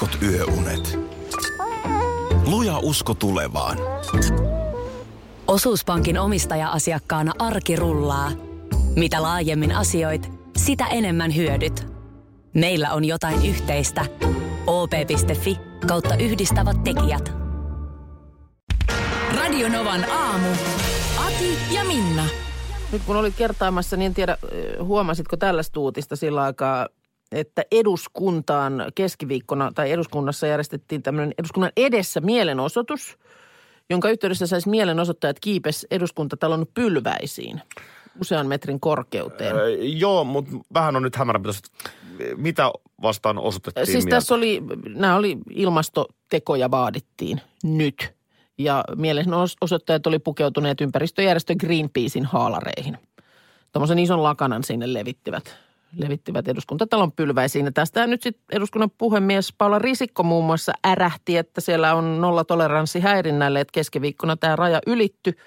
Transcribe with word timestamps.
heikot 0.00 0.22
yöunet. 0.22 0.98
Luja 2.46 2.78
usko 2.78 3.14
tulevaan. 3.14 3.78
Osuuspankin 5.46 6.18
omistaja-asiakkaana 6.18 7.32
arki 7.38 7.76
rullaa. 7.76 8.30
Mitä 8.96 9.22
laajemmin 9.22 9.72
asioit, 9.72 10.32
sitä 10.56 10.86
enemmän 10.86 11.36
hyödyt. 11.36 11.86
Meillä 12.54 12.92
on 12.92 13.04
jotain 13.04 13.46
yhteistä. 13.46 14.04
op.fi 14.66 15.58
kautta 15.86 16.16
yhdistävät 16.16 16.84
tekijät. 16.84 17.32
Radionovan 19.36 20.10
aamu. 20.10 20.48
Ati 21.26 21.58
ja 21.74 21.84
Minna. 21.84 22.24
Nyt 22.92 23.02
kun 23.06 23.16
olit 23.16 23.34
kertaamassa, 23.36 23.96
niin 23.96 24.06
en 24.06 24.14
tiedä, 24.14 24.38
huomasitko 24.82 25.36
tällaista 25.36 25.80
uutista 25.80 26.16
sillä 26.16 26.42
aikaa, 26.42 26.88
että 27.32 27.64
eduskuntaan 27.72 28.84
keskiviikkona 28.94 29.72
tai 29.74 29.92
eduskunnassa 29.92 30.46
järjestettiin 30.46 31.02
tämmöinen 31.02 31.34
eduskunnan 31.38 31.72
edessä 31.76 32.20
mielenosoitus, 32.20 33.18
jonka 33.90 34.10
yhteydessä 34.10 34.46
saisi 34.46 34.68
mielenosoittajat 34.68 35.40
kiipes 35.40 35.86
eduskuntatalon 35.90 36.66
pylväisiin 36.74 37.62
usean 38.20 38.46
metrin 38.46 38.80
korkeuteen. 38.80 39.56
Öö, 39.56 39.68
joo, 39.80 40.24
mutta 40.24 40.50
vähän 40.74 40.96
on 40.96 41.02
nyt 41.02 41.16
hämärä, 41.16 41.40
mitä 42.36 42.70
vastaan 43.02 43.38
osoitettiin 43.38 43.86
Siis 43.86 44.04
mieltä? 44.04 44.16
tässä 44.16 44.34
oli, 44.34 44.62
nämä 44.94 45.16
oli 45.16 45.38
ilmastotekoja 45.54 46.70
vaadittiin 46.70 47.40
nyt. 47.62 48.16
Ja 48.58 48.84
mielenosoittajat 48.96 50.06
oli 50.06 50.18
pukeutuneet 50.18 50.80
ympäristöjärjestö 50.80 51.54
Greenpeacein 51.54 52.24
haalareihin. 52.24 52.98
Tuommoisen 53.72 53.98
ison 53.98 54.22
lakanan 54.22 54.64
sinne 54.64 54.92
levittivät, 54.92 55.56
levittivät 55.96 56.48
eduskuntatalon 56.48 57.12
pylväisiin. 57.12 57.66
Ja 57.66 57.72
tästä 57.72 58.06
nyt 58.06 58.22
sitten 58.22 58.44
eduskunnan 58.52 58.90
puhemies 58.98 59.54
Paula 59.58 59.78
Risikko 59.78 60.22
muun 60.22 60.44
muassa 60.44 60.72
ärähti, 60.86 61.36
että 61.36 61.60
siellä 61.60 61.94
on 61.94 62.20
nollatoleranssi 62.20 63.00
häirinnälle, 63.00 63.60
että 63.60 63.72
keskiviikkona 63.72 64.36
tämä 64.36 64.56
raja 64.56 64.80
ylitty– 64.86 65.32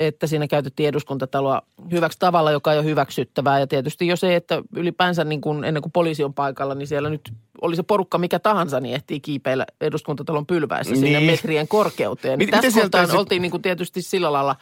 että 0.00 0.26
siinä 0.26 0.46
käytettiin 0.46 0.88
eduskuntataloa 0.88 1.62
hyväksi 1.90 2.18
tavalla, 2.18 2.50
joka 2.50 2.72
ei 2.72 2.78
ole 2.78 2.86
hyväksyttävää. 2.86 3.60
Ja 3.60 3.66
tietysti 3.66 4.06
jos 4.06 4.24
ei, 4.24 4.34
että 4.34 4.62
ylipäänsä 4.76 5.24
niin 5.24 5.40
kuin 5.40 5.64
ennen 5.64 5.82
kuin 5.82 5.92
poliisi 5.92 6.24
on 6.24 6.34
paikalla, 6.34 6.74
niin 6.74 6.86
siellä 6.86 7.10
nyt 7.10 7.32
oli 7.60 7.76
se 7.76 7.82
porukka 7.82 8.18
mikä 8.18 8.38
tahansa, 8.38 8.80
niin 8.80 8.94
ehtii 8.94 9.20
kiipeillä 9.20 9.66
eduskuntatalon 9.80 10.46
pylväissä 10.46 10.92
niin. 10.92 11.00
sinne 11.00 11.18
Niin. 11.18 11.30
metrien 11.30 11.68
korkeuteen. 11.68 12.38
Miten- 12.38 12.50
Tässä 12.50 12.66
miten 12.66 12.72
sieltä 12.72 12.98
kohtaa 12.98 13.06
sit- 13.06 13.18
oltiin 13.20 13.42
niin 13.42 13.50
kuin 13.50 13.62
tietysti 13.62 14.02
sillä 14.02 14.32
lailla 14.32 14.56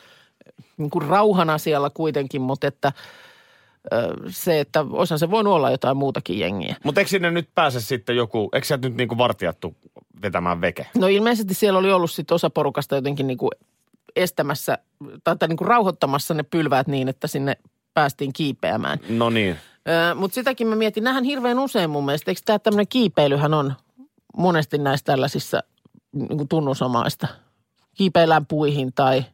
niin 0.76 0.90
kuin 0.90 1.08
rauhan 1.08 1.50
asialla 1.50 1.90
kuitenkin, 1.90 2.40
mutta 2.40 2.66
että 2.66 2.92
se, 4.28 4.60
että 4.60 4.84
olisihan 4.90 5.18
se 5.18 5.30
voinut 5.30 5.52
olla 5.54 5.70
jotain 5.70 5.96
muutakin 5.96 6.38
jengiä. 6.38 6.76
Mutta 6.84 7.00
eikö 7.00 7.08
sinne 7.08 7.30
nyt 7.30 7.48
pääse 7.54 7.80
sitten 7.80 8.16
joku, 8.16 8.48
eikö 8.52 8.66
sieltä 8.66 8.88
nyt 8.88 8.96
niinku 8.96 9.18
vartijattu 9.18 9.76
vetämään 10.22 10.60
veke? 10.60 10.86
No 10.96 11.06
ilmeisesti 11.06 11.54
siellä 11.54 11.78
oli 11.78 11.92
ollut 11.92 12.10
sitten 12.10 12.34
osa 12.34 12.50
porukasta 12.50 12.94
jotenkin 12.94 13.26
niin 13.26 13.38
kuin 13.38 13.50
estämässä 14.16 14.78
tai, 15.24 15.36
tai 15.36 15.48
niin 15.48 15.56
kuin 15.56 15.68
rauhoittamassa 15.68 16.34
ne 16.34 16.42
pylväät 16.42 16.86
niin, 16.86 17.08
että 17.08 17.26
sinne 17.26 17.56
päästiin 17.94 18.32
kiipeämään. 18.32 18.98
No 19.08 19.30
niin. 19.30 19.56
Mutta 20.14 20.34
sitäkin 20.34 20.66
mä 20.66 20.76
mietin, 20.76 21.04
nähän 21.04 21.24
hirveän 21.24 21.58
usein 21.58 21.90
mun 21.90 22.04
mielestä. 22.04 22.30
Eikö 22.30 22.40
tämä 22.44 22.58
tämmöinen 22.58 22.88
kiipeilyhän 22.88 23.54
on 23.54 23.74
monesti 24.36 24.78
näissä 24.78 25.04
tällaisissa 25.04 25.62
niin 26.12 26.36
kuin 26.36 26.48
tunnusomaista? 26.48 27.28
Kiipeillään 27.96 28.46
puihin 28.46 28.92
tai 28.94 29.24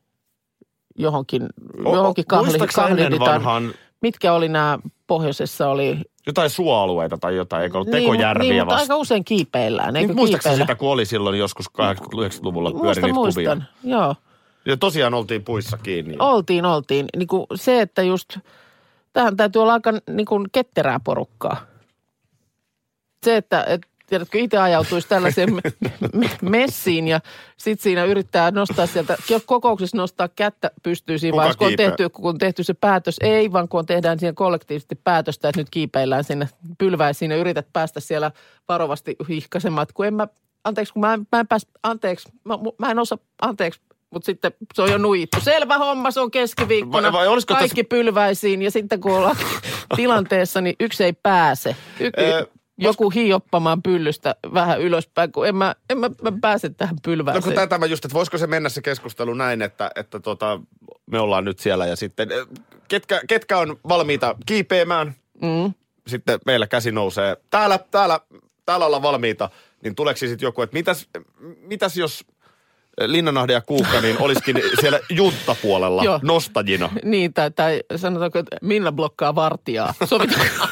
johonkin, 0.99 1.47
johonkin 1.85 2.25
ennen 2.33 2.69
kahliditaan. 2.75 3.21
vanhaan 3.21 3.75
Mitkä 4.05 4.33
oli 4.33 4.49
nämä 4.49 4.79
pohjoisessa 5.07 5.69
oli? 5.69 5.99
jotain 6.27 6.51
suoalueita 6.51 7.19
tai 7.19 7.37
jotain, 7.37 7.63
eikö 7.63 7.77
ollut 7.77 7.89
niin, 7.89 8.03
tekojärviä 8.03 8.51
niin, 8.53 8.67
vasta? 8.67 8.81
aika 8.81 8.97
usein 8.97 9.25
kiipeillään, 9.25 9.97
eikö 9.97 10.15
Niin, 10.15 10.27
kiipeillä? 10.29 10.59
sitä, 10.65 10.75
kun 10.75 10.89
oli 10.91 11.07
silloin 11.07 11.39
joskus 11.39 11.67
80-90-luvulla 11.71 12.71
pyöri 12.73 13.13
Muistan, 13.13 13.15
kuvia? 13.15 13.55
muistan, 13.55 13.69
joo. 13.85 14.15
Ja 14.67 14.77
tosiaan 14.77 15.15
oltiin 15.15 15.45
puissa 15.45 15.79
kiinni. 15.79 16.17
Oltiin, 16.19 16.65
oltiin. 16.65 17.07
Niin 17.17 17.27
kuin 17.29 17.47
se, 17.55 17.81
että 17.81 18.03
just, 18.03 18.39
tähän 19.13 19.37
täytyy 19.37 19.63
olla 19.63 19.73
aika 19.73 19.93
niin 20.11 20.27
kuin 20.27 20.47
ketterää 20.53 21.01
porukkaa. 21.05 21.57
Se, 23.25 23.37
että, 23.37 23.65
et, 23.69 23.83
tiedätkö, 24.07 24.39
itse 24.39 24.59
ajautuisi 24.59 25.09
tällaiseen 25.09 25.55
me- 25.55 25.91
me- 26.13 26.31
messiin 26.43 27.09
ja 27.09 27.21
sitten 27.57 27.83
siinä 27.83 28.05
yrittää 28.05 28.51
nostaa 28.51 28.87
sieltä, 28.87 29.17
kokouksessa 29.47 29.97
nostaa 29.97 30.29
kättä 30.29 30.71
pystyy 30.83 31.19
siinä 31.19 31.37
vaiheessa, 31.37 31.59
kun 31.59 31.67
on, 31.67 31.77
tehty, 31.77 32.09
kun 32.09 32.29
on 32.29 32.39
tehty 32.39 32.65
se 32.65 32.75
päätös. 32.75 33.17
Ei, 33.21 33.53
vaan 33.53 33.69
kun 33.69 33.81
on 33.81 33.87
tehdään 33.87 34.19
siihen 34.19 34.35
kollektiivisesti 34.35 34.95
päätöstä, 34.95 35.49
että 35.49 35.61
nyt 35.61 35.71
kiipeillään 35.71 36.25
sinne 36.25 36.49
pylväisiin 36.79 37.31
ja 37.31 37.37
yrität 37.37 37.67
päästä 37.73 38.01
siellä 38.01 38.31
varovasti 38.69 39.17
hihkaisemaan, 39.29 39.83
että 39.83 39.95
kun 39.95 40.07
en 40.07 40.15
mä, 40.15 40.29
anteeksi, 40.65 40.93
kun 40.93 41.01
mä 41.01 41.15
en, 41.15 41.27
mä 41.33 41.41
en 41.41 41.49
pääs, 41.49 41.67
anteeksi, 41.83 42.29
mä, 42.45 42.59
mä 42.79 42.91
en 42.91 42.99
osaa, 42.99 43.19
anteeksi, 43.43 43.81
mutta 44.11 44.27
sitten 44.27 44.53
se 44.75 44.83
on 44.83 44.91
jo 44.91 44.99
nuijittu. 44.99 45.41
Selvä 45.41 45.79
homma, 45.79 46.11
se 46.11 46.21
on 46.21 46.31
keskiviikkona. 46.31 47.13
Vai- 47.13 47.27
vai 47.29 47.39
Kaikki 47.47 47.85
pylväisiin 47.85 48.63
ja 48.63 48.71
sitten 48.71 49.01
kun 49.01 49.13
ollaan 49.13 49.37
tilanteessa, 49.97 50.61
niin 50.61 50.77
yksi 50.81 51.05
ei 51.05 51.13
pääse. 51.13 51.77
Y- 52.01 52.11
joku 52.79 53.11
hioppamaan 53.11 53.83
pyllystä 53.83 54.35
vähän 54.55 54.81
ylöspäin, 54.81 55.33
kun 55.33 55.47
en 55.49 55.57
mä, 55.57 55.75
en 55.91 55.99
mä, 55.99 56.11
mä 56.23 56.33
pääse 56.41 56.69
tähän 56.71 56.95
No 56.95 57.01
pylvääseen. 57.05 57.43
kun 57.45 57.53
tätä 57.53 57.79
mä 57.79 57.87
just, 57.87 58.05
että 58.05 58.15
voisiko 58.15 58.39
se 58.39 58.47
mennä 58.47 58.69
se 58.69 58.83
keskustelu 58.83 59.35
näin, 59.35 59.63
että, 59.63 59.91
että 59.97 60.21
tota, 60.21 60.61
me 61.07 61.19
ollaan 61.21 61.45
nyt 61.45 61.59
siellä 61.59 61.87
ja 61.87 61.97
sitten 61.97 62.33
eh, 62.33 62.47
ketkä, 62.89 63.21
ketkä 63.29 63.59
on 63.59 63.77
valmiita 63.89 64.35
kiipeämään, 64.47 65.15
Mm. 65.43 65.73
sitten 66.07 66.39
meillä 66.47 66.67
käsi 66.67 66.93
nousee. 66.93 67.37
Täällä, 67.51 67.79
täällä, 67.91 68.21
täällä 68.67 68.87
ollaan 68.87 69.03
valmiita, 69.03 69.51
niin 69.83 69.95
tuleeko 69.95 70.19
sitten 70.19 70.47
joku, 70.47 70.63
että 70.63 70.75
mitäs, 70.75 71.09
mitäs 71.61 71.97
jos 71.97 72.25
Linnanahde 73.07 73.53
ja 73.53 73.61
Kuukka, 73.61 74.01
niin 74.01 74.17
olisikin 74.21 74.63
siellä 74.81 75.01
junttapuolella 75.11 76.05
Joo. 76.05 76.21
nostajina. 76.23 76.91
Niin, 77.05 77.35
tai, 77.35 77.51
tai 77.51 77.83
sanotaanko, 77.97 78.39
että 78.39 78.57
Minna 78.63 78.93
blokkaa 78.93 79.35
vartijaa. 79.35 79.95
Sovitaanko? 80.05 80.67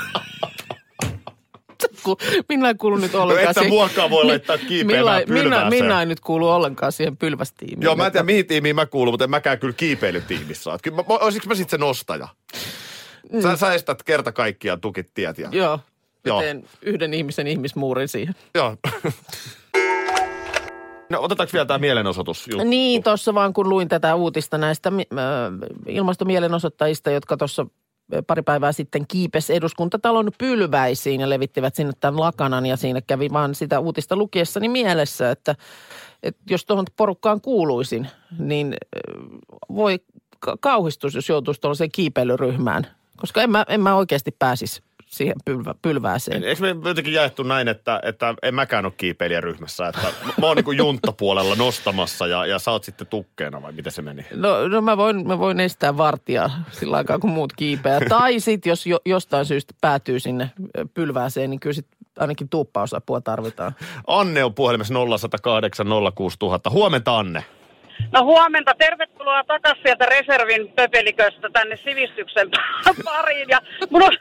Kun 2.02 2.16
Minna 2.48 2.68
ei 2.68 2.74
kuulu 2.74 2.96
nyt 2.96 3.12
No 3.12 3.22
ollenkaan. 3.22 3.48
et 3.50 3.54
sä 3.54 3.60
siihen- 3.60 3.72
muakaan 3.74 4.10
voi 4.10 4.24
laittaa 4.24 4.58
kiipeämään 4.58 5.22
pylvääseen. 5.26 5.68
Minna 5.70 6.00
ei 6.00 6.06
nyt 6.06 6.20
kuulu 6.20 6.48
ollenkaan 6.48 6.92
siihen 6.92 7.16
pylvästiimiin. 7.16 7.82
Joo, 7.82 7.96
mä 7.96 8.06
en 8.06 8.12
tiedä 8.12 8.24
mihin 8.24 8.46
tiimiin 8.46 8.76
mä 8.76 8.86
kuulun, 8.86 9.12
mutta 9.12 9.24
en 9.24 9.30
mäkään 9.30 9.58
kyllä 9.58 9.74
kiipeilytiimissä 9.74 10.70
ole. 10.70 10.78
Kyllä, 10.82 10.96
mä, 10.96 11.02
olisiko 11.08 11.46
mä 11.48 11.54
sitten 11.54 11.70
se 11.80 11.84
nostaja? 11.84 12.28
Sä, 13.42 13.56
sä 13.56 13.74
estät 13.74 14.02
kerta 14.02 14.32
kaikkiaan 14.32 14.80
tukit 14.80 15.10
tiet 15.14 15.38
ja... 15.38 15.48
Mm. 15.48 15.54
Joo, 15.54 15.80
Joo. 16.24 16.40
teen 16.40 16.64
yhden 16.82 17.14
ihmisen 17.14 17.46
ihmismuurin 17.46 18.08
siihen. 18.08 18.34
Joo. 18.54 18.76
No 21.10 21.20
otetaanko 21.22 21.50
vielä 21.52 21.66
tämä 21.66 21.78
mielenosoitus? 21.78 22.48
juttu? 22.48 22.68
Niin, 22.68 23.02
tuossa 23.02 23.34
vaan 23.34 23.52
kun 23.52 23.68
luin 23.68 23.88
tätä 23.88 24.14
uutista 24.14 24.58
näistä 24.58 24.92
ilmastomielenosoittajista, 25.88 27.10
jotka 27.10 27.36
tuossa 27.36 27.66
pari 28.26 28.42
päivää 28.42 28.72
sitten 28.72 29.06
kiipes 29.06 29.50
eduskuntatalon 29.50 30.30
pylväisiin 30.38 31.20
ja 31.20 31.28
levittivät 31.30 31.74
sinne 31.74 31.92
tämän 32.00 32.20
lakanan 32.20 32.66
ja 32.66 32.76
siinä 32.76 33.00
kävi 33.00 33.28
vaan 33.32 33.54
sitä 33.54 33.80
uutista 33.80 34.16
lukiessani 34.16 34.68
mielessä, 34.68 35.30
että, 35.30 35.54
että 36.22 36.42
jos 36.50 36.64
tuohon 36.64 36.86
porukkaan 36.96 37.40
kuuluisin, 37.40 38.08
niin 38.38 38.74
ö, 38.96 39.00
voi 39.74 39.98
ka- 40.38 40.56
kauhistus, 40.60 41.14
jos 41.14 41.28
joutuisi 41.28 41.60
tuollaiseen 41.60 41.92
kiipeilyryhmään, 41.92 42.86
koska 43.16 43.42
en 43.42 43.50
mä, 43.50 43.64
en 43.68 43.80
mä 43.80 43.96
oikeasti 43.96 44.36
pääsisi 44.38 44.82
siihen 45.12 45.36
pylvä, 45.44 45.74
pylvääseen. 45.82 46.44
Eikö 46.44 46.74
me 46.74 46.88
jotenkin 46.88 47.14
jaettu 47.14 47.42
näin, 47.42 47.68
että, 47.68 48.00
että 48.02 48.34
en 48.42 48.54
mäkään 48.54 48.84
ole 48.84 48.92
kiipeilijäryhmässä, 48.96 49.88
että 49.88 50.06
mä 50.40 50.46
oon 50.46 50.56
niin 50.56 50.76
junttapuolella 50.76 51.54
nostamassa 51.54 52.26
ja, 52.26 52.46
ja 52.46 52.58
sä 52.58 52.70
oot 52.70 52.84
sitten 52.84 53.06
tukkeena 53.06 53.62
vai 53.62 53.72
miten 53.72 53.92
se 53.92 54.02
meni? 54.02 54.26
No, 54.34 54.68
no 54.68 54.80
mä, 54.80 54.96
voin, 54.96 55.26
mä 55.26 55.38
voin 55.38 55.60
estää 55.60 55.96
vartijaa 55.96 56.50
sillä 56.70 56.96
aikaa, 56.96 57.18
kun 57.18 57.30
muut 57.30 57.52
kiipeää. 57.52 58.00
Tai 58.08 58.40
sitten, 58.40 58.70
jos 58.70 58.86
jo, 58.86 58.98
jostain 59.06 59.46
syystä 59.46 59.74
päätyy 59.80 60.20
sinne 60.20 60.50
pylvääseen, 60.94 61.50
niin 61.50 61.60
kyllä 61.60 61.74
sit 61.74 61.86
ainakin 62.18 62.48
tuuppausapua 62.48 63.20
tarvitaan. 63.20 63.74
Anne 64.06 64.44
on 64.44 64.54
puhelimessa 64.54 64.94
0108 64.94 65.86
06000. 66.14 66.70
Huomenta 66.70 67.18
Anne. 67.18 67.44
No 68.12 68.24
huomenta, 68.24 68.74
tervetuloa 68.78 69.44
takaisin 69.44 69.82
sieltä 69.82 70.06
reservin 70.06 70.72
pöpeliköstä 70.76 71.48
tänne 71.52 71.76
sivistyksen 71.76 72.50
pariin. 73.04 73.48
Ja 73.48 73.60
mun, 73.90 74.02
on, 74.02 74.12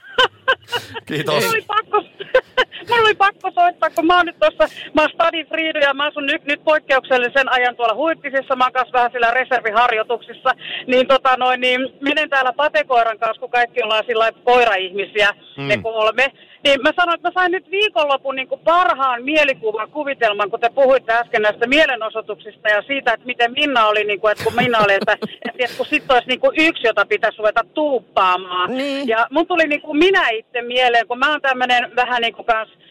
Kiitos. 1.08 1.36
mun, 1.36 1.54
oli 1.54 1.62
pakko, 1.68 2.02
mun 2.90 3.00
oli 3.00 3.16
pakko 3.16 3.52
soittaa, 3.52 3.90
kun 3.90 4.06
mä 4.06 4.18
oon 4.18 4.26
nyt 4.26 4.40
tuossa, 4.40 4.76
mä 4.94 5.02
oon 5.02 5.10
Stadi 5.14 5.46
Friidy 5.46 5.80
ja 5.80 5.94
mä 5.94 6.06
asun 6.06 6.26
nyt, 6.26 6.46
nyt 6.46 6.64
poikkeuksellisen 6.64 7.52
ajan 7.52 7.76
tuolla 7.76 7.96
Huittisissa, 7.96 8.56
mä 8.56 8.64
oon 8.64 8.86
vähän 8.94 9.12
siellä 9.12 9.32
reserviharjoituksissa. 9.32 10.50
Niin 10.88 11.08
tota 11.08 11.38
noin, 11.38 11.62
niin 11.62 11.82
menen 12.02 12.30
täällä 12.30 12.54
patekoiran 12.54 13.20
kanssa, 13.20 13.40
kun 13.40 13.52
kaikki 13.52 13.84
ollaan 13.84 14.04
sillä 14.08 14.32
koiraihmisiä, 14.44 15.34
mm. 15.58 15.68
ne 15.68 15.78
kolme. 15.78 16.32
Niin 16.64 16.82
mä 16.82 16.92
sanoin, 16.96 17.16
että 17.16 17.28
mä 17.28 17.34
sain 17.34 17.52
nyt 17.52 17.72
viikonlopun 17.72 18.36
niin 18.36 18.48
kuin 18.48 18.62
parhaan 18.64 19.24
mielikuvan 19.24 19.92
kuvitelman, 19.92 20.50
kun 20.50 20.60
te 20.60 20.70
puhuitte 20.70 21.14
äsken 21.14 21.42
näistä 21.42 21.68
mielenosoituksista 21.68 22.70
ja 22.70 22.82
siitä, 22.82 23.14
että 23.14 23.26
miten 23.26 23.52
Minna 23.52 23.88
oli, 23.88 24.04
niin 24.04 24.20
kuin, 24.20 24.32
että 24.32 24.44
kun 24.44 24.56
Minna 24.56 24.80
oli, 24.80 24.94
että, 24.94 25.12
että, 25.22 25.52
että 25.60 25.78
kun 25.78 25.86
sitten 25.86 26.14
olisi 26.14 26.28
niin 26.28 26.40
kuin 26.40 26.54
yksi, 26.58 26.88
jota 26.88 27.06
pitäisi 27.06 27.38
ruveta 27.38 27.66
tuuppaamaan. 27.74 28.78
Niin. 28.78 29.08
Ja 29.08 29.28
mun 29.32 29.48
tuli 29.48 29.68
niin 29.68 29.82
kuin 29.82 29.98
minä 29.98 30.30
itse 30.30 30.62
mieleen, 30.62 31.08
kun 31.08 31.20
mä 31.20 31.32
oon 31.32 31.42
tämmöinen 31.42 31.96
vähän 31.96 32.22
niin 32.22 32.34
kuin 32.34 32.46
kans 32.46 32.70
ä, 32.70 32.74
i- 32.74 32.91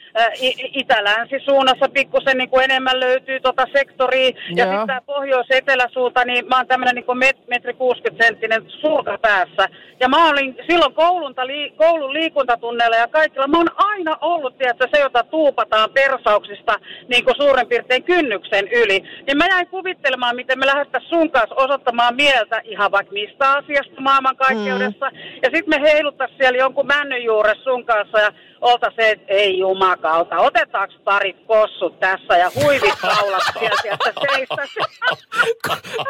itä-länsi-suunnassa 0.72 1.88
pikkusen 1.88 2.38
niin 2.38 2.50
kuin 2.50 2.64
enemmän 2.64 3.00
löytyy 3.00 3.40
tota 3.40 3.66
sektoria. 3.72 4.30
Ja 4.56 4.64
Joo. 4.64 4.72
sitten 4.72 4.86
tämä 4.86 5.00
pohjois-eteläsuunta, 5.00 6.24
niin 6.24 6.48
mä 6.48 6.56
oon 6.56 6.66
tämmöinen 6.66 6.94
niin 6.94 7.18
met, 7.18 7.48
metri 7.48 7.74
60 7.74 8.24
senttinen 8.24 8.62
sulka 8.68 9.18
päässä. 9.18 9.68
Ja 10.00 10.08
mä 10.08 10.28
olin 10.28 10.56
silloin 10.70 10.94
koulunta, 10.94 11.46
li, 11.46 11.74
koulun 11.76 12.12
liikuntatunneilla 12.12 12.96
ja 12.96 13.08
kaikilla. 13.08 13.46
Mä 13.46 13.56
oon 13.56 13.70
aina 13.76 14.16
ollut, 14.20 14.58
tiedätkö, 14.58 14.88
se, 14.94 15.00
jota 15.00 15.22
tuupataan 15.22 15.90
persauksista 15.90 16.80
niin 17.08 17.24
kuin 17.24 17.36
suurin 17.36 17.68
piirtein 17.68 18.02
kynnyksen 18.02 18.68
yli. 18.68 19.02
Niin 19.26 19.36
mä 19.38 19.46
jäin 19.46 19.66
kuvittelemaan, 19.66 20.36
miten 20.36 20.58
me 20.58 20.66
lähdettäisiin 20.66 21.10
sun 21.10 21.30
kanssa 21.30 21.54
osoittamaan 21.54 22.14
mieltä 22.14 22.60
ihan 22.64 22.90
vaikka 22.90 23.12
mistä 23.12 23.52
asiasta 23.52 24.00
maailmankaikkeudessa. 24.00 25.10
Mm. 25.10 25.18
Ja 25.42 25.50
sitten 25.54 25.80
me 25.80 25.90
heiluttaisiin 25.90 26.38
siellä 26.38 26.58
jonkun 26.58 26.86
männyn 26.86 27.24
juuressa 27.24 27.64
sun 27.64 27.84
kanssa 27.84 28.18
ja 28.18 28.32
olta 28.60 28.92
se, 28.96 29.10
että 29.10 29.24
ei 29.28 29.62
jumakauta, 30.00 30.38
otetaanko 30.38 30.94
parit 31.04 31.36
kossut 31.46 32.00
tässä 32.00 32.36
ja 32.36 32.50
huivit 32.54 32.94
kaulat 33.00 33.42
sieltä, 33.58 34.08
että 34.08 34.20
seistäisi. 34.34 34.80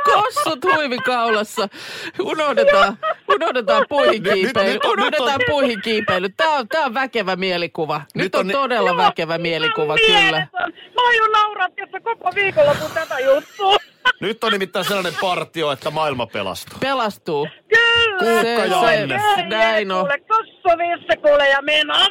Kossut 0.05 0.65
huivikaulassa. 0.65 1.69
Unohdetaan, 2.21 2.99
unohdetaan 3.35 3.85
puihikiipeily. 3.89 4.79
Unohdetaan 4.93 5.41
puihikiipeily. 5.49 6.29
Tämä 6.29 6.55
on, 6.57 6.69
tää 6.69 6.85
on 6.85 6.95
väkevä 6.95 7.37
mielikuva. 7.37 8.01
Nyt, 8.15 8.35
on, 8.35 8.49
todella 8.49 8.97
väkevä 8.97 9.39
mielikuva, 9.39 9.97
kyllä. 9.97 10.47
Mä 10.95 11.03
oon 11.23 11.33
nauratti, 11.33 11.83
että 11.83 12.01
koko 12.01 12.31
viikonlopun 12.35 12.91
tätä 12.95 13.19
juttua. 13.19 13.77
Nyt 14.21 14.45
on 14.45 14.53
nimittäin 14.53 14.85
sellainen 14.85 15.15
partio, 15.21 15.73
että 15.73 15.91
maailma 15.91 16.27
pelastuu. 16.27 16.79
Pelastuu. 16.81 17.49
Kyllä. 17.69 18.19
Kuukka 18.19 18.65
ja 18.65 18.81
Se- 18.81 19.03
Anne. 19.03 19.23
se- 19.37 19.43
näin 19.43 19.93
on. 19.93 20.01
Kuule, 20.01 20.19
kossu 20.63 20.79
visse 20.79 21.17
kuule 21.17 21.49
ja 21.49 21.63
mena. 21.63 21.95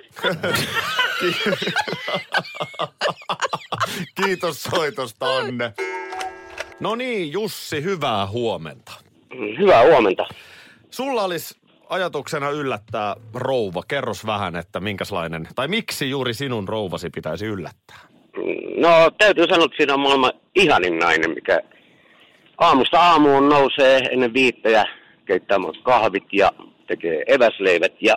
Kiitos 4.24 4.64
soitosta, 4.64 5.38
Anne. 5.38 5.74
No 6.80 6.96
niin, 6.96 7.32
Jussi, 7.32 7.84
hyvää 7.84 8.28
huomenta. 8.28 8.92
Hyvää 9.60 9.84
huomenta. 9.84 10.26
Sulla 10.90 11.24
olisi 11.24 11.60
ajatuksena 11.90 12.50
yllättää 12.50 13.16
rouva. 13.34 13.84
Kerros 13.88 14.26
vähän, 14.26 14.56
että 14.56 14.80
minkälainen, 14.80 15.48
tai 15.56 15.68
miksi 15.68 16.10
juuri 16.10 16.34
sinun 16.34 16.68
rouvasi 16.68 17.10
pitäisi 17.10 17.46
yllättää? 17.46 18.00
No 18.78 19.12
täytyy 19.18 19.48
sanoa, 19.50 19.66
että 19.66 19.78
siinä 19.78 19.94
on 19.94 20.00
maailman 20.00 20.32
ihanin 20.56 21.00
nainen, 21.00 21.32
mikä 21.32 21.60
aamusta 22.58 23.00
aamuun 23.00 23.50
nousee 23.50 23.98
ennen 23.98 24.34
viittäjä, 24.34 24.86
keittää 25.26 25.58
kahvit 25.84 26.34
ja 26.34 26.52
tekee 26.88 27.24
eväsleivät 27.28 27.94
ja, 28.02 28.16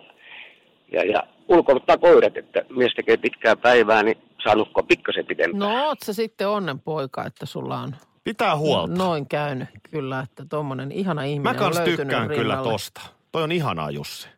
ja, 0.92 1.04
ja 1.04 1.22
ulkoiluttaa 1.48 1.98
koirat, 1.98 2.36
että 2.36 2.62
mies 2.76 2.92
tekee 2.94 3.16
pitkää 3.16 3.56
päivää, 3.56 4.02
niin 4.02 4.18
saa 4.44 4.54
nukkua 4.54 4.82
pikkasen 4.82 5.26
pitempään. 5.26 5.58
No 5.58 5.86
oot 5.86 5.98
sä 6.04 6.12
sitten 6.12 6.48
onnenpoika, 6.48 7.24
että 7.26 7.46
sulla 7.46 7.78
on 7.78 7.96
Pitää 8.24 8.56
huolta. 8.56 8.94
noin 8.94 9.28
käynyt. 9.28 9.68
Kyllä, 9.90 10.20
että 10.20 10.44
tommonen 10.48 10.92
ihana 10.92 11.22
ihminen 11.24 11.56
Mä 11.56 11.66
on 11.66 11.74
löytynyt 11.74 11.96
tykkään 12.00 12.28
kyllä 12.28 12.40
rinnalle. 12.42 12.70
tosta. 12.72 13.00
Toi 13.32 13.42
on 13.42 13.52
ihanaa, 13.52 13.90
Jussi. 13.90 14.28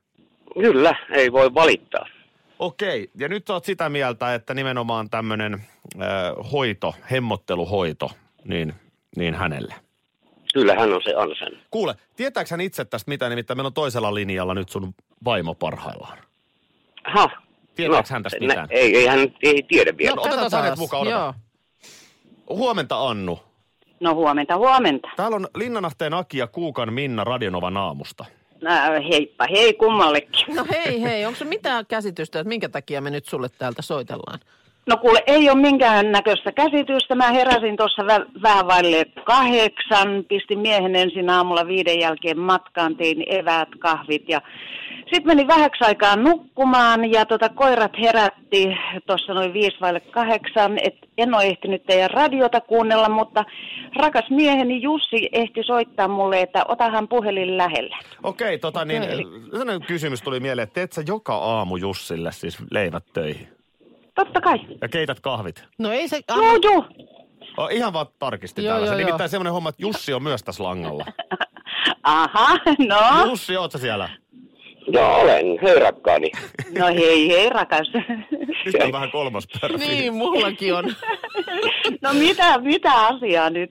Kyllä, 0.55 0.95
ei 1.11 1.33
voi 1.33 1.55
valittaa. 1.55 2.07
Okei, 2.59 3.11
ja 3.19 3.29
nyt 3.29 3.51
oot 3.51 3.65
sitä 3.65 3.89
mieltä, 3.89 4.35
että 4.35 4.55
nimenomaan 4.55 5.11
tämmöinen 5.11 5.55
äh, 5.55 6.53
hoito, 6.53 6.95
hemmotteluhoito, 7.11 8.11
niin, 8.45 8.75
niin 9.17 9.35
hänelle. 9.35 9.75
Kyllä 10.55 10.75
hän 10.75 10.93
on 10.93 11.01
se 11.05 11.15
ansainnut. 11.15 11.63
Kuule, 11.71 11.95
tietääkö 12.17 12.49
hän 12.51 12.61
itse 12.61 12.85
tästä 12.85 13.09
mitä, 13.09 13.29
nimittäin 13.29 13.59
meillä 13.59 13.67
on 13.67 13.75
toisella 13.75 14.15
linjalla 14.15 14.55
nyt 14.55 14.69
sun 14.69 14.95
vaimo 15.25 15.55
parhaillaan. 15.55 16.19
Ha. 17.05 17.31
Tietääks 17.75 18.11
hän 18.11 18.23
tästä 18.23 18.39
nä- 18.41 18.47
mitään? 18.47 18.69
Ei, 18.71 18.97
ei 18.97 19.07
hän 19.07 19.19
ei 19.43 19.63
tiedä 19.69 19.97
vielä. 19.99 20.15
No, 20.17 20.23
otetaan 20.23 20.63
hänet 20.65 20.79
mukaan, 20.79 21.03
odota. 21.03 21.17
Joo. 21.17 21.35
Huomenta 22.49 23.09
Annu. 23.09 23.39
No 24.01 24.15
huomenta, 24.15 24.57
huomenta. 24.57 25.09
Täällä 25.17 25.35
on 25.37 25.47
Linnanahteen 25.57 26.15
Aki 26.15 26.39
ja 26.39 26.47
Kuukan 26.47 26.93
Minna 26.93 27.25
Radionovan 27.25 27.77
aamusta. 27.77 28.25
Nää, 28.63 29.01
heippa, 29.01 29.47
hei 29.51 29.75
kummallekin. 29.75 30.57
No 30.57 30.67
hei 30.71 31.03
hei, 31.03 31.27
onko 31.27 31.39
se 31.39 31.45
mitään 31.45 31.87
käsitystä, 31.87 32.41
että 32.41 32.49
minkä 32.49 32.69
takia 32.69 33.01
me 33.01 33.11
nyt 33.11 33.25
sulle 33.27 33.49
täältä 33.49 33.83
soitellaan? 33.83 34.41
No 34.87 34.97
kuule, 34.97 35.19
ei 35.27 35.51
ole 35.51 35.61
minkään 35.61 36.13
näköistä 36.13 36.53
käsitystä. 36.53 37.15
Mä 37.15 37.33
heräsin 37.33 37.77
tuossa 37.77 38.03
vä- 38.03 38.43
vähän 38.43 38.67
vaille 38.67 39.05
kahdeksan, 39.25 40.25
pistin 40.29 40.59
miehen 40.59 40.97
ensin 40.97 41.31
aamulla 41.31 41.67
viiden 41.67 42.01
jälkeen 42.01 42.39
matkaan, 42.39 42.97
tein 42.97 43.25
eväät, 43.27 43.69
kahvit 43.79 44.29
ja 44.29 44.41
sitten 45.15 45.27
menin 45.27 45.49
vähäksi 45.49 45.85
aikaa 45.85 46.17
nukkumaan 46.17 47.13
ja 47.13 47.27
tota, 47.27 47.49
koirat 47.49 47.93
herätti 48.03 48.77
tuossa 49.07 49.35
noin 49.35 49.53
viisi 49.53 49.77
vaille 49.81 50.01
kahdeksan, 50.01 50.79
et 50.83 50.95
en 51.19 51.35
ole 51.35 51.45
ehtinyt 51.45 51.87
teidän 51.87 52.11
radiota 52.11 52.61
kuunnella, 52.61 53.09
mutta 53.09 53.45
rakas 53.97 54.31
mieheni 54.31 54.83
Jussi 54.83 55.29
ehti 55.33 55.63
soittaa 55.63 56.09
mulle, 56.09 56.41
että 56.41 56.65
otahan 56.69 57.09
puhelin 57.09 57.57
lähelle. 57.57 57.97
Okei, 58.23 58.59
tota 58.59 58.85
niin, 58.85 59.03
sellainen 59.51 59.81
kysymys 59.87 60.23
tuli 60.23 60.41
mieleen, 60.41 60.65
että 60.65 60.75
teet 60.75 60.93
sä 60.93 61.03
joka 61.07 61.35
aamu 61.35 61.77
Jussille 61.77 62.33
siis 62.33 62.59
leivät 62.71 63.05
töihin? 63.13 63.54
Totta 64.15 64.41
kai. 64.41 64.59
Ja 64.81 64.89
keität 64.89 65.21
kahvit? 65.21 65.65
No 65.79 65.93
ei 65.93 66.09
se... 66.09 66.21
Joo, 66.29 66.59
joo. 66.63 66.85
Oh, 67.57 67.69
ihan 67.71 67.93
vaan 67.93 68.07
tarkistin 68.19 68.65
Joo, 68.65 68.73
täällä. 68.73 68.87
Se 68.87 68.93
joo, 68.93 68.99
nimittäin 68.99 69.27
joo. 69.27 69.29
semmoinen 69.29 69.53
homma, 69.53 69.69
että 69.69 69.83
Jussi 69.83 70.13
on 70.13 70.23
myös 70.23 70.43
tässä 70.43 70.63
langalla. 70.65 71.05
Aha, 72.03 72.59
no. 72.89 73.25
Jussi, 73.27 73.57
oot 73.57 73.73
sä 73.73 73.79
siellä? 73.79 74.09
Joo, 74.87 75.15
olen. 75.21 75.59
Hei 75.63 75.79
rakkaani. 75.79 76.31
No 76.79 76.87
hei, 76.87 77.29
hei 77.29 77.49
rakas. 77.49 77.93
Nyt 78.65 78.75
on 78.85 78.93
vähän 78.93 79.11
kolmas 79.11 79.47
perä. 79.61 79.77
Niin, 79.77 80.15
mullakin 80.15 80.75
on. 80.75 80.85
No 82.03 82.13
mitä, 82.13 82.59
mitä 82.59 82.93
asiaa 82.93 83.51
nyt? 83.51 83.71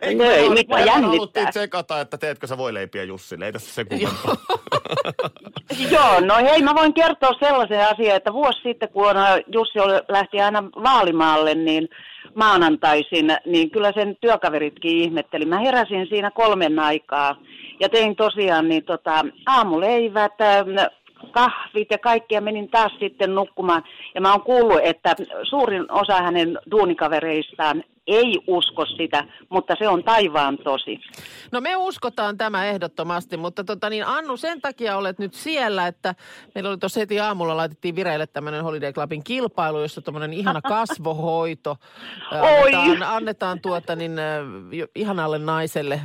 Ei, 0.00 0.14
no 0.14 0.24
ei, 0.24 0.42
halu- 0.42 0.54
mitä 0.54 0.74
me 0.74 0.80
jännittää. 0.80 1.10
haluttiin 1.10 1.48
tsekata, 1.50 2.00
että 2.00 2.18
teetkö 2.18 2.46
sä 2.46 2.58
voi 2.58 2.74
leipiä 2.74 3.04
Jussille. 3.04 3.46
Ei 3.46 3.52
tässä 3.52 3.74
se 3.74 3.84
kummempaa. 3.84 4.36
Joo, 5.90 6.20
no 6.28 6.34
hei, 6.36 6.62
mä 6.62 6.74
voin 6.74 6.94
kertoa 6.94 7.32
sellaisen 7.40 7.88
asian, 7.88 8.16
että 8.16 8.32
vuosi 8.32 8.60
sitten, 8.62 8.88
kun 8.88 9.04
Jussi 9.52 9.78
oli, 9.80 9.92
lähti 10.08 10.40
aina 10.40 10.64
vaalimaalle, 10.64 11.54
niin 11.54 11.88
maanantaisin, 12.34 13.36
niin 13.46 13.70
kyllä 13.70 13.92
sen 13.92 14.16
työkaveritkin 14.20 14.96
ihmetteli. 14.96 15.44
Mä 15.44 15.58
heräsin 15.58 16.06
siinä 16.06 16.30
kolmen 16.30 16.78
aikaa 16.78 17.36
ja 17.80 17.88
tein 17.88 18.16
tosiaan 18.16 18.68
niin 18.68 18.84
tota, 18.84 19.24
aamuleivät, 19.46 20.32
kahvit 21.32 21.88
ja 21.90 21.98
kaikkia 21.98 22.40
menin 22.40 22.70
taas 22.70 22.92
sitten 23.00 23.34
nukkumaan. 23.34 23.82
Ja 24.14 24.20
mä 24.20 24.32
oon 24.32 24.42
kuullut, 24.42 24.80
että 24.82 25.14
suurin 25.42 25.92
osa 25.92 26.22
hänen 26.22 26.58
duunikavereistaan 26.70 27.84
ei 28.06 28.38
usko 28.46 28.86
sitä, 28.86 29.24
mutta 29.48 29.74
se 29.78 29.88
on 29.88 30.04
taivaan 30.04 30.58
tosi. 30.58 31.00
No 31.52 31.60
me 31.60 31.76
uskotaan 31.76 32.38
tämä 32.38 32.66
ehdottomasti, 32.66 33.36
mutta 33.36 33.64
tota 33.64 33.90
niin 33.90 34.06
Annu, 34.06 34.36
sen 34.36 34.60
takia 34.60 34.96
olet 34.96 35.18
nyt 35.18 35.34
siellä, 35.34 35.86
että 35.86 36.14
meillä 36.54 36.70
oli 36.70 36.78
tuossa 36.78 37.00
heti 37.00 37.20
aamulla 37.20 37.56
laitettiin 37.56 37.96
vireille 37.96 38.26
tämmöinen 38.26 38.64
Holiday 38.64 38.92
Clubin 38.92 39.24
kilpailu, 39.24 39.80
jossa 39.80 40.02
tämmöinen 40.02 40.32
ihana 40.32 40.60
kasvohoito 40.62 41.76
annetaan, 42.30 43.02
annetaan 43.02 43.60
tuota 43.60 43.96
niin 43.96 44.12
ihanalle 44.94 45.38
naiselle 45.38 46.00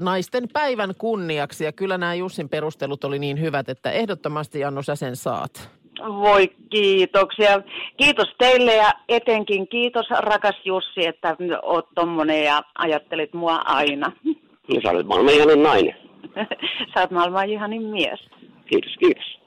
naisten 0.00 0.48
päivän 0.52 0.94
kunniaksi. 0.98 1.64
Ja 1.64 1.72
kyllä 1.72 1.98
nämä 1.98 2.14
Jussin 2.14 2.48
perustelut 2.48 3.04
oli 3.04 3.18
niin 3.18 3.40
hyvät, 3.40 3.68
että 3.68 3.90
ehdottomasti 3.90 4.64
Annu 4.64 4.82
sä 4.82 4.96
sen 4.96 5.16
saat. 5.16 5.70
Voi 5.98 6.48
kiitoksia. 6.70 7.60
Kiitos 7.96 8.28
teille 8.38 8.74
ja 8.74 8.92
etenkin 9.08 9.68
kiitos 9.68 10.06
rakas 10.18 10.56
Jussi, 10.64 11.06
että 11.06 11.36
oot 11.62 11.86
tommonen 11.94 12.44
ja 12.44 12.62
ajattelit 12.78 13.34
mua 13.34 13.56
aina. 13.56 14.12
No, 14.24 14.80
sä 14.82 14.90
olet 14.90 15.06
maailman 15.06 15.34
ihanin 15.34 15.62
nainen. 15.62 15.96
Sä 16.94 17.00
oot 17.00 17.10
maailman 17.10 17.50
ihanin 17.50 17.82
mies. 17.82 18.20
Kiitos, 18.66 18.92
kiitos. 18.98 19.38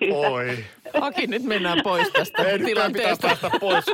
Hyvä. 0.00 0.28
Oi. 0.28 0.58
Aki, 1.00 1.26
nyt 1.26 1.42
mennään 1.42 1.78
pois 1.84 2.10
tästä 2.10 2.42
Ei, 2.42 2.58
nyt 2.58 2.74
tää 2.74 2.90
pitää 2.90 3.16
tilanteesta. 3.16 3.26
päästä 3.28 3.50
pois. 3.60 3.84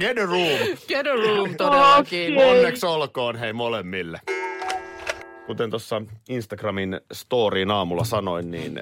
Get 0.00 0.18
a 0.18 0.26
room. 0.26 0.76
Get 0.88 1.06
a 1.06 1.14
room 1.14 1.54
todellakin. 1.56 2.36
Okei. 2.38 2.50
Onneksi 2.50 2.86
olkoon 2.86 3.36
hei 3.36 3.52
molemmille. 3.52 4.20
Kuten 5.46 5.70
tuossa 5.70 6.02
Instagramin 6.28 7.00
storyin 7.12 7.70
aamulla 7.70 8.04
sanoin, 8.04 8.50
niin 8.50 8.80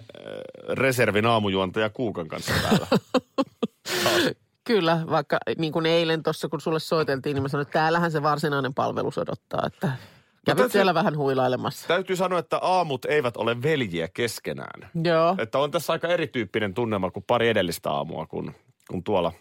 reservin 0.68 1.26
aamujuontaja 1.26 1.90
Kuukan 1.90 2.28
kanssa 2.28 2.52
täällä. 2.62 2.86
Kyllä, 4.64 5.00
vaikka 5.10 5.38
niin 5.58 5.72
kuin 5.72 5.86
eilen 5.86 6.22
tuossa, 6.22 6.48
kun 6.48 6.60
sulle 6.60 6.80
soiteltiin, 6.80 7.34
niin 7.34 7.42
mä 7.42 7.48
sanoin, 7.48 7.62
että 7.62 7.78
täällähän 7.78 8.12
se 8.12 8.22
varsinainen 8.22 8.74
palvelus 8.74 9.18
odottaa, 9.18 9.62
että 9.66 9.86
Kävit 9.86 10.56
täytyy- 10.56 10.72
siellä 10.72 10.94
vähän 10.94 11.16
huilailemassa. 11.16 11.88
Täytyy 11.88 12.16
sanoa, 12.16 12.38
että 12.38 12.58
aamut 12.58 13.04
eivät 13.04 13.36
ole 13.36 13.62
veljiä 13.62 14.08
keskenään. 14.08 14.90
Joo. 15.04 15.34
Että 15.38 15.58
on 15.58 15.70
tässä 15.70 15.92
aika 15.92 16.08
erityyppinen 16.08 16.74
tunnelma 16.74 17.10
kuin 17.10 17.24
pari 17.26 17.48
edellistä 17.48 17.90
aamua, 17.90 18.26
kun, 18.26 18.54
kun 18.90 19.04
tuolla, 19.04 19.32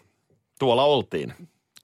tuolla 0.58 0.84
oltiin. 0.84 1.34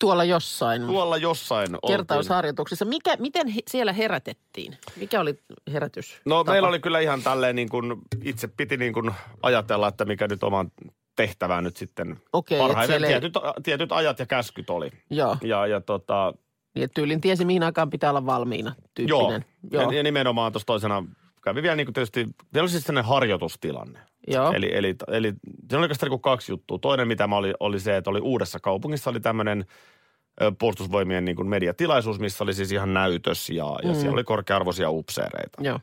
Tuolla 0.00 0.24
jossain 0.24 0.86
Tuolla 0.86 1.16
jossain 1.16 1.68
kertausharjoituksissa. 1.86 2.84
Mikä, 2.84 3.16
miten 3.18 3.48
he, 3.48 3.60
siellä 3.70 3.92
herätettiin? 3.92 4.76
Mikä 4.96 5.20
oli 5.20 5.38
herätys? 5.72 6.20
No 6.24 6.44
meillä 6.44 6.68
oli 6.68 6.80
kyllä 6.80 7.00
ihan 7.00 7.22
tälleen 7.22 7.56
niin 7.56 7.68
kuin, 7.68 7.94
itse 8.22 8.48
piti 8.48 8.76
niin 8.76 8.92
kuin 8.92 9.10
ajatella, 9.42 9.88
että 9.88 10.04
mikä 10.04 10.26
nyt 10.28 10.42
oman 10.42 10.70
tehtävää 11.16 11.60
nyt 11.60 11.76
sitten 11.76 12.16
Okei, 12.32 12.58
et 12.58 12.62
parhaiten. 12.62 12.92
siellä 12.92 13.06
ei- 13.06 13.12
Tietyt, 13.12 13.32
tietyt 13.62 13.92
ajat 13.92 14.18
ja 14.18 14.26
käskyt 14.26 14.70
oli. 14.70 14.90
Joo. 15.10 15.36
Ja, 15.42 15.66
ja 15.66 15.80
tota, 15.80 16.34
että 16.76 16.94
tyylin 16.94 17.20
tiesi, 17.20 17.44
mihin 17.44 17.62
aikaan 17.62 17.90
pitää 17.90 18.10
olla 18.10 18.26
valmiina 18.26 18.74
joo. 18.78 18.84
tyyppinen. 18.94 19.44
Ja, 19.72 19.96
ja 19.96 20.02
nimenomaan 20.02 20.52
tuossa 20.52 20.66
toisena 20.66 21.04
kävi 21.42 21.62
vielä 21.62 21.76
niin 21.76 21.86
kuin 21.86 21.94
tietysti, 21.94 22.26
vielä 22.54 22.64
oli 22.64 22.68
siis 22.70 22.84
sellainen 22.84 23.08
harjoitustilanne. 23.08 23.98
Joo. 24.26 24.52
Eli, 24.52 24.76
eli, 24.76 24.94
eli 25.08 25.32
se 25.70 25.76
oli 25.76 25.84
oikeastaan 25.84 26.06
niin 26.06 26.20
kuin 26.20 26.32
kaksi 26.32 26.52
juttua. 26.52 26.78
Toinen, 26.78 27.08
mitä 27.08 27.26
mä 27.26 27.36
oli, 27.36 27.54
oli 27.60 27.80
se, 27.80 27.96
että 27.96 28.10
oli 28.10 28.20
uudessa 28.20 28.60
kaupungissa, 28.60 29.10
oli 29.10 29.20
tämmöinen 29.20 29.64
puolustusvoimien 30.58 31.24
niin 31.24 31.36
kuin 31.36 31.48
mediatilaisuus, 31.48 32.20
missä 32.20 32.44
oli 32.44 32.54
siis 32.54 32.72
ihan 32.72 32.94
näytös 32.94 33.50
ja, 33.50 33.76
ja 33.82 33.94
siellä 33.94 34.12
oli 34.12 34.24
korkea-arvoisia 34.24 34.90
upseereita. 34.90 35.62
Joo. 35.62 35.80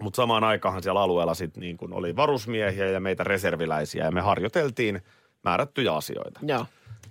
Mutta 0.00 0.16
samaan 0.16 0.44
aikaan 0.44 0.82
siellä 0.82 1.00
alueella 1.00 1.34
sit 1.34 1.56
niin 1.56 1.76
kuin 1.76 1.92
oli 1.92 2.16
varusmiehiä 2.16 2.86
ja 2.86 3.00
meitä 3.00 3.24
reserviläisiä 3.24 4.04
ja 4.04 4.10
me 4.10 4.20
harjoiteltiin 4.20 5.02
määrättyjä 5.44 5.92
asioita. 5.92 6.40
Joo. 6.42 6.66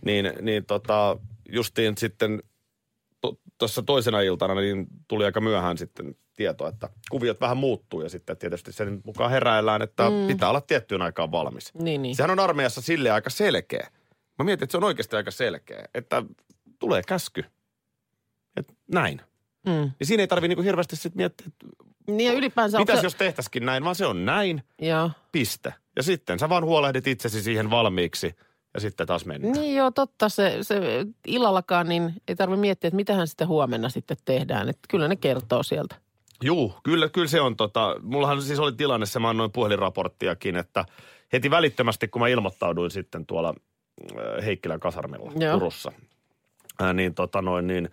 Niin, 0.05 0.34
niin 0.41 0.65
tota, 0.65 1.17
justiin 1.50 1.98
sitten 1.98 2.43
tuossa 3.57 3.84
toisena 3.84 4.22
iltana 4.22 4.55
niin 4.55 4.88
tuli 5.07 5.25
aika 5.25 5.41
myöhään 5.41 5.77
sitten 5.77 6.15
tieto, 6.38 6.67
että 6.67 6.89
kuviot 7.12 7.41
vähän 7.41 7.58
muuttuu 7.58 8.01
ja 8.01 8.10
sitten 8.10 8.38
tietysti 8.38 8.72
sen 8.72 9.01
mukaan 9.06 9.32
heräillään, 9.32 9.82
että 9.82 10.10
mm. 10.10 10.27
pitää 10.27 10.50
olla 10.50 10.62
tiettyyn 10.62 11.01
aikaan 11.01 11.32
valmis. 11.32 11.74
Niin, 11.74 12.01
niin. 12.01 12.15
Sehän 12.15 12.32
on 12.32 12.39
armeijassa 12.39 12.82
sille 12.82 13.12
aika 13.12 13.29
selkeä. 13.29 13.88
Mä 14.39 14.46
mietin, 14.46 14.63
että 14.63 14.72
se 14.72 14.77
on 14.77 14.84
oikeasti 14.84 15.15
aika 15.15 15.32
selkeä, 15.32 15.86
että 15.94 16.24
tulee 16.79 17.01
käsky. 17.08 17.46
Että 18.58 18.74
näin. 18.91 19.22
Mm. 19.65 19.72
Niin 19.72 20.08
siinä 20.08 20.24
ei 20.24 20.27
tarvitse 20.27 20.48
niinku 20.48 20.63
hirveästi 20.63 20.96
sitten 20.96 21.17
miettiä, 21.17 21.48
että 21.48 21.65
Niin 22.08 22.32
ja 22.32 22.38
ylipäänsä... 22.38 22.77
mitäs 22.77 22.96
onko 22.96 23.06
jos 23.06 23.15
tehtäisikin 23.15 23.65
näin, 23.65 23.84
vaan 23.84 23.96
se 23.96 24.06
on 24.06 24.25
näin, 24.25 24.63
Joo. 24.82 25.12
piste. 25.32 25.74
Ja 25.96 26.03
sitten 26.03 26.39
sä 26.39 26.50
vaan 26.50 26.65
huolehdit 26.65 27.08
itsesi 27.08 27.44
siihen 27.44 27.70
valmiiksi 27.70 28.36
ja 28.74 28.79
sitten 28.79 29.08
taas 29.08 29.25
mennään. 29.25 29.53
Niin 29.53 29.75
joo, 29.75 29.91
totta. 29.91 30.29
Se, 30.29 30.58
se 30.62 31.06
illallakaan 31.27 31.89
niin 31.89 32.13
ei 32.27 32.36
tarvitse 32.36 32.62
miettiä, 32.62 32.88
että 32.88 32.96
mitähän 32.96 33.27
sitten 33.27 33.48
huomenna 33.48 33.89
sitten 33.89 34.17
tehdään. 34.25 34.70
Että 34.70 34.88
kyllä 34.89 35.08
ne 35.08 35.15
kertoo 35.15 35.63
sieltä. 35.63 35.96
Juu, 36.44 36.74
kyllä, 36.84 37.10
kyllä 37.10 37.27
se 37.27 37.41
on 37.41 37.56
tota, 37.56 37.96
mullahan 38.01 38.41
siis 38.41 38.60
oli 38.60 38.72
tilanne, 38.72 39.06
se 39.06 39.20
mä 39.20 39.29
annoin 39.29 39.51
puhelinraporttiakin, 39.51 40.56
että 40.56 40.86
heti 41.34 41.51
välittömästi 41.51 42.08
kun 42.08 42.22
mä 42.22 42.27
ilmoittauduin 42.27 42.91
sitten 42.91 43.25
tuolla 43.25 43.53
äh, 44.12 44.46
Heikkilän 44.46 44.79
kasarmilla 44.79 45.32
Joo. 45.36 45.53
Turussa, 45.53 45.91
ää, 46.79 46.94
niin 46.94 47.13
tota 47.13 47.41
noin, 47.41 47.67
niin 47.67 47.89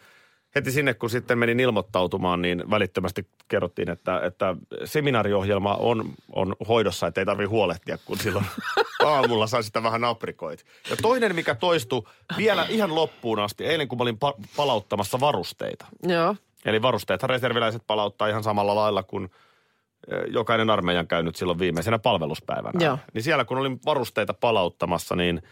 heti 0.54 0.72
sinne 0.72 0.94
kun 0.94 1.10
sitten 1.10 1.38
menin 1.38 1.60
ilmoittautumaan, 1.60 2.42
niin 2.42 2.70
välittömästi 2.70 3.26
kerrottiin, 3.48 3.90
että, 3.90 4.20
että 4.24 4.56
seminaariohjelma 4.84 5.74
on, 5.74 6.12
on 6.32 6.56
hoidossa, 6.68 7.06
että 7.06 7.20
ei 7.20 7.24
tarvitse 7.24 7.48
huolehtia, 7.48 7.98
kun 8.04 8.18
silloin 8.18 8.44
aamulla 9.04 9.46
sai 9.46 9.62
sitä 9.62 9.82
vähän 9.82 10.04
aprikoit. 10.04 10.64
Ja 10.90 10.96
toinen, 11.02 11.34
mikä 11.34 11.54
toistui 11.54 12.02
vielä 12.36 12.66
ihan 12.68 12.94
loppuun 12.94 13.38
asti, 13.38 13.66
eilen 13.66 13.88
kun 13.88 13.98
mä 13.98 14.02
olin 14.02 14.18
pa- 14.24 14.46
palauttamassa 14.56 15.20
varusteita, 15.20 15.86
Joo. 16.02 16.36
Eli 16.64 16.82
varusteethan 16.82 17.30
reserviläiset 17.30 17.82
palauttaa 17.86 18.28
ihan 18.28 18.42
samalla 18.42 18.74
lailla 18.74 19.02
kuin 19.02 19.24
eh, 19.24 20.18
jokainen 20.28 20.70
armeijan 20.70 21.06
käynyt 21.06 21.36
silloin 21.36 21.58
viimeisenä 21.58 21.98
palveluspäivänä. 21.98 22.84
Joo. 22.84 22.98
Niin 23.14 23.22
siellä 23.22 23.44
kun 23.44 23.58
olin 23.58 23.80
varusteita 23.86 24.34
palauttamassa, 24.34 25.16
niin, 25.16 25.42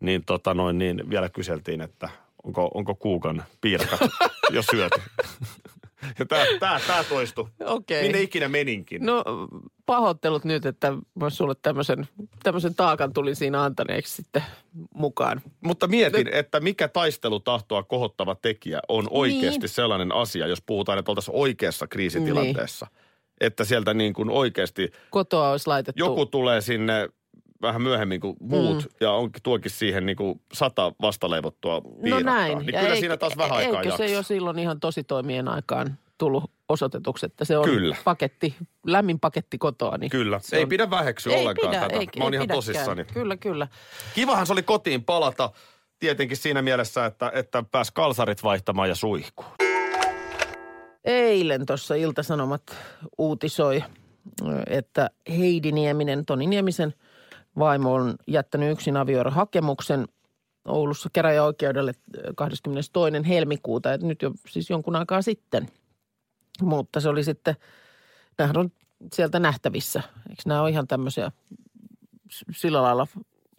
niin, 0.00 0.24
tota 0.24 0.54
noin, 0.54 0.78
niin 0.78 1.10
vielä 1.10 1.28
kyseltiin, 1.28 1.80
että 1.80 2.08
onko, 2.44 2.70
onko 2.74 2.94
kuukan 2.94 3.44
piirakat 3.60 4.00
jo 4.52 4.62
syöty. 4.62 5.00
ja 6.18 6.26
tämä 6.26 6.44
tää, 6.60 6.80
tää 6.86 7.04
toistui. 7.04 7.48
Okei. 7.64 8.02
Minne 8.02 8.20
ikinä 8.20 8.48
meninkin. 8.48 9.06
No 9.06 9.24
pahoittelut 9.90 10.44
nyt, 10.44 10.66
että 10.66 10.92
mä 11.14 11.30
sulle 11.30 11.54
tämmöisen, 11.62 12.08
tämmöisen 12.42 12.74
taakan 12.74 13.12
tuli 13.12 13.34
siinä 13.34 13.62
antaneeksi 13.62 14.14
sitten 14.14 14.42
mukaan. 14.94 15.40
Mutta 15.60 15.86
mietin, 15.86 16.28
että 16.34 16.60
mikä 16.60 16.88
taistelutahtoa 16.88 17.82
kohottava 17.82 18.34
tekijä 18.34 18.80
on 18.88 19.06
oikeasti 19.10 19.60
Niin. 19.60 19.68
sellainen 19.68 20.12
asia, 20.14 20.46
jos 20.46 20.62
puhutaan, 20.66 20.98
että 20.98 21.10
oltaisiin 21.12 21.36
oikeassa 21.36 21.86
kriisitilanteessa. 21.86 22.86
Että 23.40 23.64
sieltä 23.64 23.94
niin 23.94 24.12
kuin 24.12 24.30
oikeasti 24.30 24.90
Kotoa 25.10 25.50
olisi 25.50 25.66
laitettu. 25.66 25.98
joku 26.04 26.26
tulee 26.26 26.60
sinne 26.60 27.08
vähän 27.62 27.82
myöhemmin 27.82 28.20
kuin 28.20 28.36
muut 28.40 28.76
mm. 28.82 28.88
ja 29.00 29.12
onkin 29.12 29.42
tuokin 29.42 29.70
siihen 29.70 30.06
niin 30.06 30.16
kuin 30.16 30.40
sata 30.52 30.92
vastaleivottua 31.02 31.74
No 31.74 31.80
piirakkaa. 32.02 32.34
näin. 32.34 32.58
Niin 32.58 32.66
Ja 32.66 32.72
kyllä 32.72 32.88
eikö- 32.94 33.00
siinä 33.00 33.16
taas 33.16 33.36
vähän 33.36 33.52
aikaa 33.58 33.82
Eikö 33.82 33.96
se 33.96 34.02
jaksaa. 34.04 34.16
jo 34.18 34.22
silloin 34.22 34.58
ihan 34.58 34.80
tosi 34.80 35.04
toimien 35.04 35.48
aikaan 35.48 35.98
tullut 36.20 36.50
osoitetuksi, 36.68 37.26
että 37.26 37.44
se 37.44 37.58
on 37.58 37.64
Kyllä. 37.64 37.96
paketti, 38.04 38.54
lämmin 38.86 39.20
paketti 39.20 39.58
kotoa. 39.58 39.98
Niin 39.98 40.10
Kyllä. 40.10 40.40
se 40.42 40.56
Ei 40.56 40.62
on- 40.62 40.68
pidä 40.68 40.90
väheksyä 40.90 41.34
ei 41.34 41.40
ollenkaan 41.40 41.70
pidä, 41.70 41.80
tätä. 41.80 41.94
Ei, 41.96 42.06
Mä 42.18 42.24
oon 42.24 42.34
ei 42.34 42.36
ihan 42.36 42.44
pidäkään. 42.44 42.56
tosissani. 42.56 43.04
Kyllä, 43.04 43.36
kyllä. 43.36 43.68
Kivahan 44.14 44.46
se 44.46 44.52
oli 44.52 44.62
kotiin 44.62 45.04
palata 45.04 45.50
tietenkin 45.98 46.36
siinä 46.36 46.62
mielessä, 46.62 47.06
että, 47.06 47.32
että 47.34 47.64
pääsi 47.70 47.92
kalsarit 47.94 48.42
vaihtamaan 48.42 48.88
ja 48.88 48.94
suihkuun. 48.94 49.50
Eilen 51.04 51.66
tuossa 51.66 51.94
Iltasanomat 51.94 52.62
uutisoi, 53.18 53.84
että 54.66 55.10
Heidi 55.38 55.72
Nieminen, 55.72 56.24
Toni 56.26 56.46
Niemisen 56.46 56.94
vaimo 57.58 57.94
on 57.94 58.14
jättänyt 58.26 58.72
yksin 58.72 58.96
avioerohakemuksen 58.96 60.08
Oulussa 60.68 61.08
käräjäoikeudelle 61.12 61.92
22. 62.36 62.92
helmikuuta, 63.28 63.92
että 63.92 64.06
nyt 64.06 64.22
jo 64.22 64.30
siis 64.48 64.70
jonkun 64.70 64.96
aikaa 64.96 65.22
sitten. 65.22 65.68
Mutta 66.62 67.00
se 67.00 67.08
oli 67.08 67.24
sitten, 67.24 67.56
nämähän 68.38 68.56
on 68.56 68.72
sieltä 69.12 69.38
nähtävissä. 69.38 70.02
Eikö 70.30 70.42
nämä 70.46 70.62
ole 70.62 70.70
ihan 70.70 70.86
tämmöisiä 70.86 71.32
sillä 72.52 72.82
lailla 72.82 73.06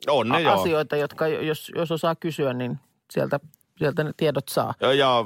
On 0.09 0.29
ne 0.29 0.35
a- 0.35 0.39
joo. 0.39 0.59
asioita, 0.61 0.95
jotka 0.95 1.27
jos, 1.27 1.71
jos 1.75 1.91
osaa 1.91 2.15
kysyä, 2.15 2.53
niin 2.53 2.79
sieltä, 3.11 3.39
sieltä 3.77 4.03
ne 4.03 4.11
tiedot 4.17 4.49
saa. 4.49 4.73
Ja, 4.81 4.93
ja 4.93 5.25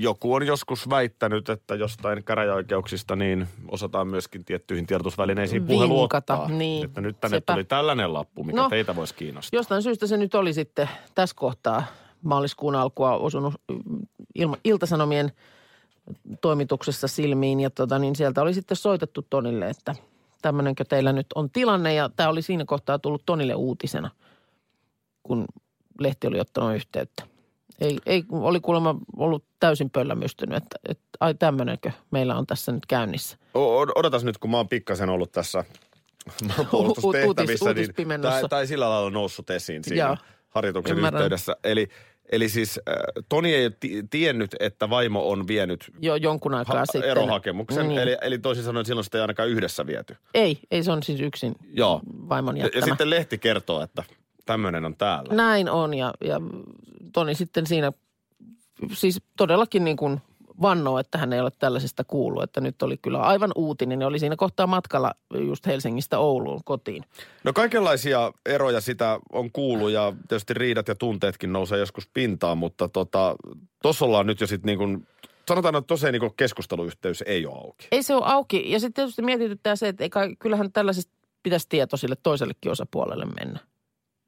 joku 0.00 0.34
on 0.34 0.46
joskus 0.46 0.88
väittänyt, 0.90 1.48
että 1.48 1.74
jostain 1.74 2.24
käräjäoikeuksista 2.24 3.16
niin 3.16 3.48
osataan 3.68 4.08
myöskin 4.08 4.44
tiettyihin 4.44 4.86
tiedotusvälineisiin 4.86 5.66
puhelu 5.66 6.00
Vinkata, 6.00 6.34
ottaa. 6.38 6.56
niin. 6.58 6.84
Että 6.84 7.00
nyt 7.00 7.20
tänne 7.20 7.36
Sepä. 7.36 7.52
tuli 7.52 7.64
tällainen 7.64 8.12
lappu, 8.12 8.44
mikä 8.44 8.62
No, 8.62 8.68
teitä 8.68 8.96
voisi 8.96 9.14
kiinnostaa. 9.14 9.58
Jostain 9.58 9.82
syystä 9.82 10.06
se 10.06 10.16
nyt 10.16 10.34
oli 10.34 10.52
sitten 10.52 10.88
tässä 11.14 11.36
kohtaa 11.38 11.84
maaliskuun 12.22 12.74
alkua 12.74 13.16
osunut 13.16 13.54
mm, 13.70 14.06
ilma, 14.34 14.56
Iltasanomien 14.64 15.32
toimituksessa 16.40 17.08
silmiin. 17.08 17.60
Ja 17.60 17.70
tota, 17.70 17.98
niin 17.98 18.16
sieltä 18.16 18.42
oli 18.42 18.54
sitten 18.54 18.76
soitettu 18.76 19.26
Tonille, 19.30 19.70
että 19.70 19.94
tämmöinenkö 20.42 20.84
teillä 20.84 21.12
nyt 21.12 21.26
on 21.34 21.50
tilanne. 21.50 21.94
Ja 21.94 22.10
tämä 22.16 22.28
oli 22.28 22.42
siinä 22.42 22.64
kohtaa 22.64 22.98
tullut 22.98 23.22
Tonille 23.26 23.54
uutisena, 23.54 24.10
kun 25.22 25.44
lehti 26.00 26.26
oli 26.26 26.40
ottanut 26.40 26.74
yhteyttä. 26.74 27.22
Ei, 27.80 27.98
ei 28.06 28.24
oli 28.30 28.60
kuulemma 28.60 28.96
ollut 29.16 29.44
täysin 29.60 29.90
pöllämystynyt, 29.90 30.56
että, 30.56 30.78
että 30.88 31.04
ai 31.20 31.34
tämmöinenkö 31.34 31.90
meillä 32.10 32.36
on 32.36 32.46
tässä 32.46 32.72
nyt 32.72 32.86
käynnissä. 32.86 33.38
Odotas 33.94 34.24
nyt, 34.24 34.38
kun 34.38 34.50
mä 34.50 34.56
oon 34.56 34.68
pikkasen 34.68 35.08
ollut 35.08 35.32
tässä 35.32 35.64
maanpuolustustehtävissä, 36.56 37.64
Uutis- 37.64 38.06
niin, 38.08 38.20
tai, 38.20 38.48
tai 38.48 38.66
sillä 38.66 38.90
lailla 38.90 39.10
noussut 39.10 39.50
esiin 39.50 39.84
siinä 39.84 40.06
Joo. 40.06 40.16
harjoituksen 40.48 40.96
Ymmärrän. 40.96 41.20
yhteydessä. 41.20 41.56
Eli, 41.64 41.88
eli 42.32 42.48
siis 42.48 42.80
äh, 42.88 42.94
Toni 43.28 43.54
ei 43.54 43.70
ti- 43.70 44.02
tiennyt, 44.10 44.56
että 44.60 44.90
vaimo 44.90 45.28
on 45.30 45.48
vienyt 45.48 45.90
Jo 46.02 46.14
jonkun 46.16 46.54
aikaa 46.54 46.78
ha- 46.78 46.86
sitten. 46.86 47.10
erohakemuksen. 47.10 47.88
Niin. 47.88 47.98
Eli, 48.00 48.16
eli 48.20 48.38
toisin 48.38 48.64
sanoen 48.64 48.86
silloin 48.86 49.04
sitä 49.04 49.18
ei 49.18 49.22
ainakaan 49.22 49.48
yhdessä 49.48 49.86
viety. 49.86 50.16
Ei, 50.34 50.58
ei 50.70 50.82
se 50.82 50.92
on 50.92 51.02
siis 51.02 51.20
yksin 51.20 51.54
Joo. 51.72 52.00
vaimon 52.28 52.56
Ja, 52.56 52.64
jättämä. 52.64 52.80
ja 52.80 52.86
sitten 52.86 53.10
lehti 53.10 53.38
kertoo, 53.38 53.82
että 53.82 54.02
tämmöinen 54.46 54.84
on 54.84 54.96
täällä. 54.96 55.34
Näin 55.34 55.70
on 55.70 55.94
ja, 55.94 56.14
ja 56.24 56.40
Toni 57.12 57.34
sitten 57.34 57.66
siinä 57.66 57.92
siis 58.92 59.20
todellakin 59.36 59.84
niin 59.84 59.96
kuin 59.96 60.20
vannoo, 60.62 60.98
että 60.98 61.18
hän 61.18 61.32
ei 61.32 61.40
ole 61.40 61.50
tällaisesta 61.58 62.04
kuullut. 62.04 62.42
Että 62.42 62.60
nyt 62.60 62.82
oli 62.82 62.96
kyllä 62.96 63.20
aivan 63.20 63.52
uutinen 63.54 64.00
ja 64.00 64.06
oli 64.06 64.18
siinä 64.18 64.36
kohtaa 64.36 64.66
matkalla 64.66 65.12
just 65.38 65.66
Helsingistä 65.66 66.18
Ouluun 66.18 66.60
kotiin. 66.64 67.04
No 67.44 67.52
kaikenlaisia 67.52 68.32
eroja 68.46 68.80
sitä 68.80 69.20
on 69.32 69.52
kuullut 69.52 69.90
ja 69.90 70.12
tietysti 70.28 70.54
riidat 70.54 70.88
ja 70.88 70.94
tunteetkin 70.94 71.52
nousee 71.52 71.78
joskus 71.78 72.08
pintaan, 72.14 72.58
mutta 72.58 72.88
tota, 72.88 73.36
ollaan 74.00 74.26
nyt 74.26 74.40
jo 74.40 74.46
sitten 74.46 74.66
niin 74.66 74.78
kuin, 74.78 75.06
sanotaan, 75.48 75.76
että 75.76 75.86
tosiaan 75.86 76.12
niin 76.12 76.32
keskusteluyhteys 76.36 77.22
ei 77.26 77.46
ole 77.46 77.54
auki. 77.54 77.88
Ei 77.92 78.02
se 78.02 78.14
ole 78.14 78.24
auki 78.26 78.70
ja 78.70 78.80
sitten 78.80 78.94
tietysti 79.02 79.22
mietityttää 79.22 79.76
se, 79.76 79.88
että 79.88 80.04
ei 80.04 80.10
kai, 80.10 80.36
kyllähän 80.38 80.72
tällaisesta 80.72 81.12
pitäisi 81.42 81.68
tieto 81.68 81.96
sille 81.96 82.16
toisellekin 82.22 82.72
osapuolelle 82.72 83.24
mennä. 83.24 83.60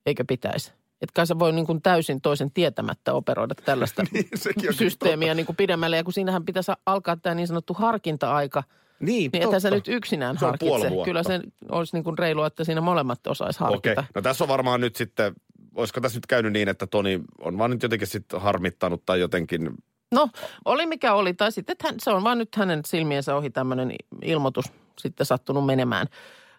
Eikö 0.07 0.25
pitäisi? 0.29 0.73
Että 1.03 1.13
kai 1.15 1.27
sä 1.27 1.39
voi 1.39 1.53
niin 1.53 1.67
kuin 1.67 1.83
täysin 1.83 2.21
toisen 2.21 2.51
tietämättä 2.51 3.15
operoida 3.15 3.55
tällaista 3.55 4.03
Niin, 4.13 4.29
systeemiä 4.71 5.35
niin 5.35 5.47
kuin 5.47 5.57
pidemmälle. 5.57 5.97
Ja 5.97 6.05
kun 6.05 6.13
siinähän 6.13 6.45
pitäisi 6.45 6.73
alkaa 6.87 7.17
tämä 7.17 7.35
niin 7.35 7.49
sanottu 7.49 7.75
harkinta-aika, 7.75 8.63
Niin, 9.01 9.31
niin 9.33 9.43
ethän 9.43 9.61
sä 9.61 9.71
nyt 9.71 9.89
yksinään 9.89 10.39
Se 10.39 10.47
harkitse. 10.47 10.91
Kyllä 11.05 11.23
se 11.23 11.41
olisi 11.69 11.97
niin 11.97 12.05
kuin 12.05 12.19
reilua, 12.19 12.47
että 12.47 12.65
siinä 12.65 12.81
molemmat 12.81 13.27
osaisi 13.27 13.61
harkita. 13.61 14.01
Okei, 14.01 14.05
no 14.15 14.23
tässä 14.23 14.45
on 14.45 14.49
varmaan 14.49 14.81
nyt 14.81 14.97
sitten, 14.97 15.35
olisiko 15.75 16.01
tässä 16.01 16.17
nyt 16.17 16.27
käynyt 16.27 16.53
niin, 16.53 16.69
että 16.69 16.87
Toni 16.87 17.21
on 17.41 17.59
vaan 17.59 17.71
nyt 17.71 17.83
jotenkin 17.83 18.09
sitten 18.09 18.41
harmittanut 18.41 19.03
tai 19.07 19.21
jotenkin, 19.21 19.71
No, 20.13 20.29
oli 20.65 20.87
mikä 20.87 21.15
oli. 21.15 21.35
Tai 21.35 21.53
sitten 21.53 21.73
että 21.73 21.89
hän, 21.89 21.95
se 21.99 22.11
on 22.11 22.25
vaan 22.25 22.39
nyt 22.39 22.57
hänen 22.57 22.81
silmiensä 22.87 23.37
ohi 23.37 23.51
tämmöinen 23.51 23.93
ilmoitus 24.23 24.65
sitten 24.99 25.27
sattunut 25.27 25.67
menemään. 25.67 26.07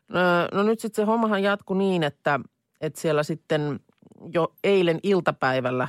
No, 0.08 0.20
no 0.54 0.64
nyt 0.64 0.80
sitten 0.80 1.04
se 1.04 1.06
hommahan 1.06 1.44
jatkui 1.44 1.78
niin, 1.78 2.04
että, 2.04 2.40
että 2.82 3.02
siellä 3.02 3.24
sitten 3.24 3.80
jo 4.34 4.54
eilen 4.64 5.00
iltapäivällä 5.04 5.88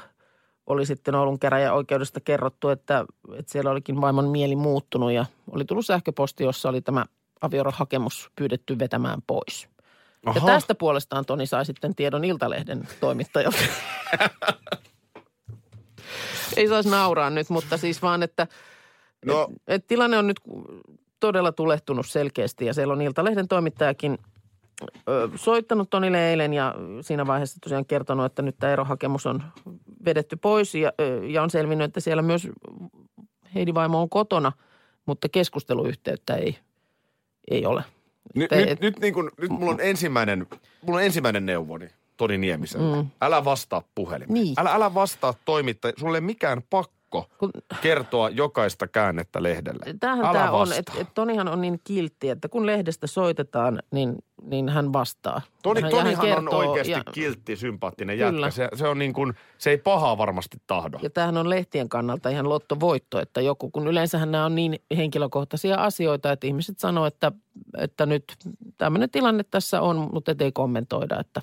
oli 0.67 0.87
sitten 0.87 1.15
Oulun 1.15 1.39
käräjäoikeudesta 1.39 2.21
kerrottu, 2.21 2.69
että, 2.69 3.05
että 3.39 3.53
siellä 3.53 3.71
olikin 3.71 4.01
vaimon 4.01 4.29
mieli 4.29 4.57
muuttunut 4.57 5.13
ja 5.13 5.25
oli 5.51 5.65
tullut 5.65 5.87
sähköposti, 5.87 6.45
jossa 6.45 6.69
oli 6.69 6.81
tämä 6.81 7.05
avioerohakemus 7.41 8.31
pyydetty 8.37 8.79
vetämään 8.79 9.23
pois. 9.27 9.69
Aha. 10.27 10.39
Ja 10.39 10.45
tästä 10.47 10.75
puolestaan 10.75 11.25
Toni 11.25 11.47
sai 11.47 11.67
sitten 11.67 11.95
tiedon 11.95 12.25
Iltalehden 12.25 12.89
toimittajalta. 13.01 13.59
Ei 16.57 16.69
saisi 16.69 16.89
nauraa 16.89 17.31
nyt, 17.31 17.51
mutta 17.51 17.77
siis 17.77 18.03
vaan, 18.03 18.23
että 18.23 18.47
No. 19.27 19.49
et, 19.51 19.63
et 19.67 19.87
tilanne 19.87 20.19
on 20.19 20.27
nyt 20.27 20.41
todella 21.21 21.53
tulehtunut 21.53 22.07
selkeästi 22.07 22.67
ja 22.67 22.75
siellä 22.75 22.93
on 22.93 23.03
Iltalehden 23.03 23.49
toimittajakin 23.49 24.19
soittanut 25.37 25.91
Tonille 25.91 26.31
eilen 26.31 26.55
ja 26.55 26.75
siinä 27.01 27.27
vaiheessa 27.27 27.59
tosiaan 27.61 27.87
kertonut, 27.87 28.27
että 28.27 28.43
nyt 28.43 28.57
tämä 28.59 28.73
erohakemus 28.73 29.27
on 29.27 29.43
vedetty 30.05 30.37
pois 30.37 30.75
ja, 30.75 30.93
ja 31.29 31.43
on 31.43 31.51
selvinnyt, 31.51 31.85
että 31.85 32.01
siellä 32.01 32.23
myös 32.23 32.49
Heidi 33.55 33.75
Vaimo 33.75 34.03
on 34.03 34.11
kotona, 34.11 34.53
mutta 35.07 35.29
keskusteluyhteyttä 35.29 36.37
ei, 36.37 36.59
ei 37.51 37.67
ole. 37.67 37.85
nyt, 38.35 38.49
Te- 38.49 38.67
nyt, 38.67 38.81
nyt, 38.81 38.99
niin 38.99 39.15
kuin, 39.15 39.31
nyt 39.41 39.51
mulla 39.51 39.73
on 39.73 39.81
ensimmäinen, 39.81 40.47
mulla 40.83 40.99
on 40.99 41.05
ensimmäinen 41.05 41.47
neuvoni 41.47 41.89
Toni 42.17 42.39
Niemiselle. 42.39 42.97
Mm. 42.97 43.09
Älä 43.21 43.45
vastaa 43.45 43.83
puhelimeen. 43.95 44.35
Niin. 44.35 44.55
Älä, 44.59 44.75
älä 44.75 44.95
vastaa 44.95 45.35
toimittaja, 45.45 45.93
sulle 45.97 46.17
ei 46.17 46.21
ole 46.21 46.27
mikään 46.27 46.63
pakko 46.71 47.00
Kun- 47.11 47.51
kertoa 47.81 48.29
jokaista 48.29 48.89
käännettä 48.89 49.43
lehdelle. 49.43 49.95
Tämähän 50.01 50.25
Älä 50.25 50.33
tämä 50.39 50.51
on, 50.51 50.61
vastaa. 50.61 50.79
että 50.79 50.93
et 50.99 51.09
Tonihan 51.15 51.49
on 51.49 51.61
niin 51.61 51.81
kiltti, 51.85 52.29
että 52.29 52.49
kun 52.49 52.67
lehdestä 52.67 53.07
soitetaan, 53.07 53.83
niin, 53.91 54.15
niin 54.43 54.69
hän 54.69 54.93
vastaa. 54.93 55.41
Toni, 55.63 55.81
Hän- 55.81 55.91
ja 55.91 55.97
hän 55.97 56.05
Tonihan 56.05 56.39
on 56.39 56.45
kertoo, 56.45 56.59
oikeasti 56.59 56.93
ja- 56.93 57.03
kiltti, 57.13 57.57
sympaattinen 57.57 58.19
Kyllä. 58.19 58.47
jätkä. 58.47 58.51
Se, 58.57 58.69
se, 58.75 58.89
on 58.89 58.99
niin 58.99 59.13
kuin, 59.13 59.35
se 59.59 59.71
ei 59.71 59.79
pahaa 59.79 60.19
varmasti 60.19 60.57
tahdo. 60.67 60.99
Ja 61.03 61.11
tämähän 61.11 61.37
on 61.37 61.51
lehtien 61.51 61.89
kannalta 61.89 62.29
ihan 62.29 62.49
lottovoitto, 62.49 63.21
että 63.21 63.41
joku, 63.41 63.71
kun 63.71 63.89
yleensähän 63.89 64.31
nämä 64.33 64.45
on 64.47 64.55
niin 64.55 64.79
henkilökohtaisia 64.97 65.77
asioita, 65.77 66.33
että 66.33 66.47
ihmiset 66.47 66.79
sanoo, 66.79 67.07
että, 67.07 67.33
että 67.79 68.07
nyt 68.07 68.25
tämmöinen 68.79 69.11
tilanne 69.11 69.45
tässä 69.51 69.81
on, 69.81 70.09
mutta 70.13 70.33
et 70.33 70.41
ei 70.43 70.53
kommentoida, 70.53 71.21
että 71.21 71.41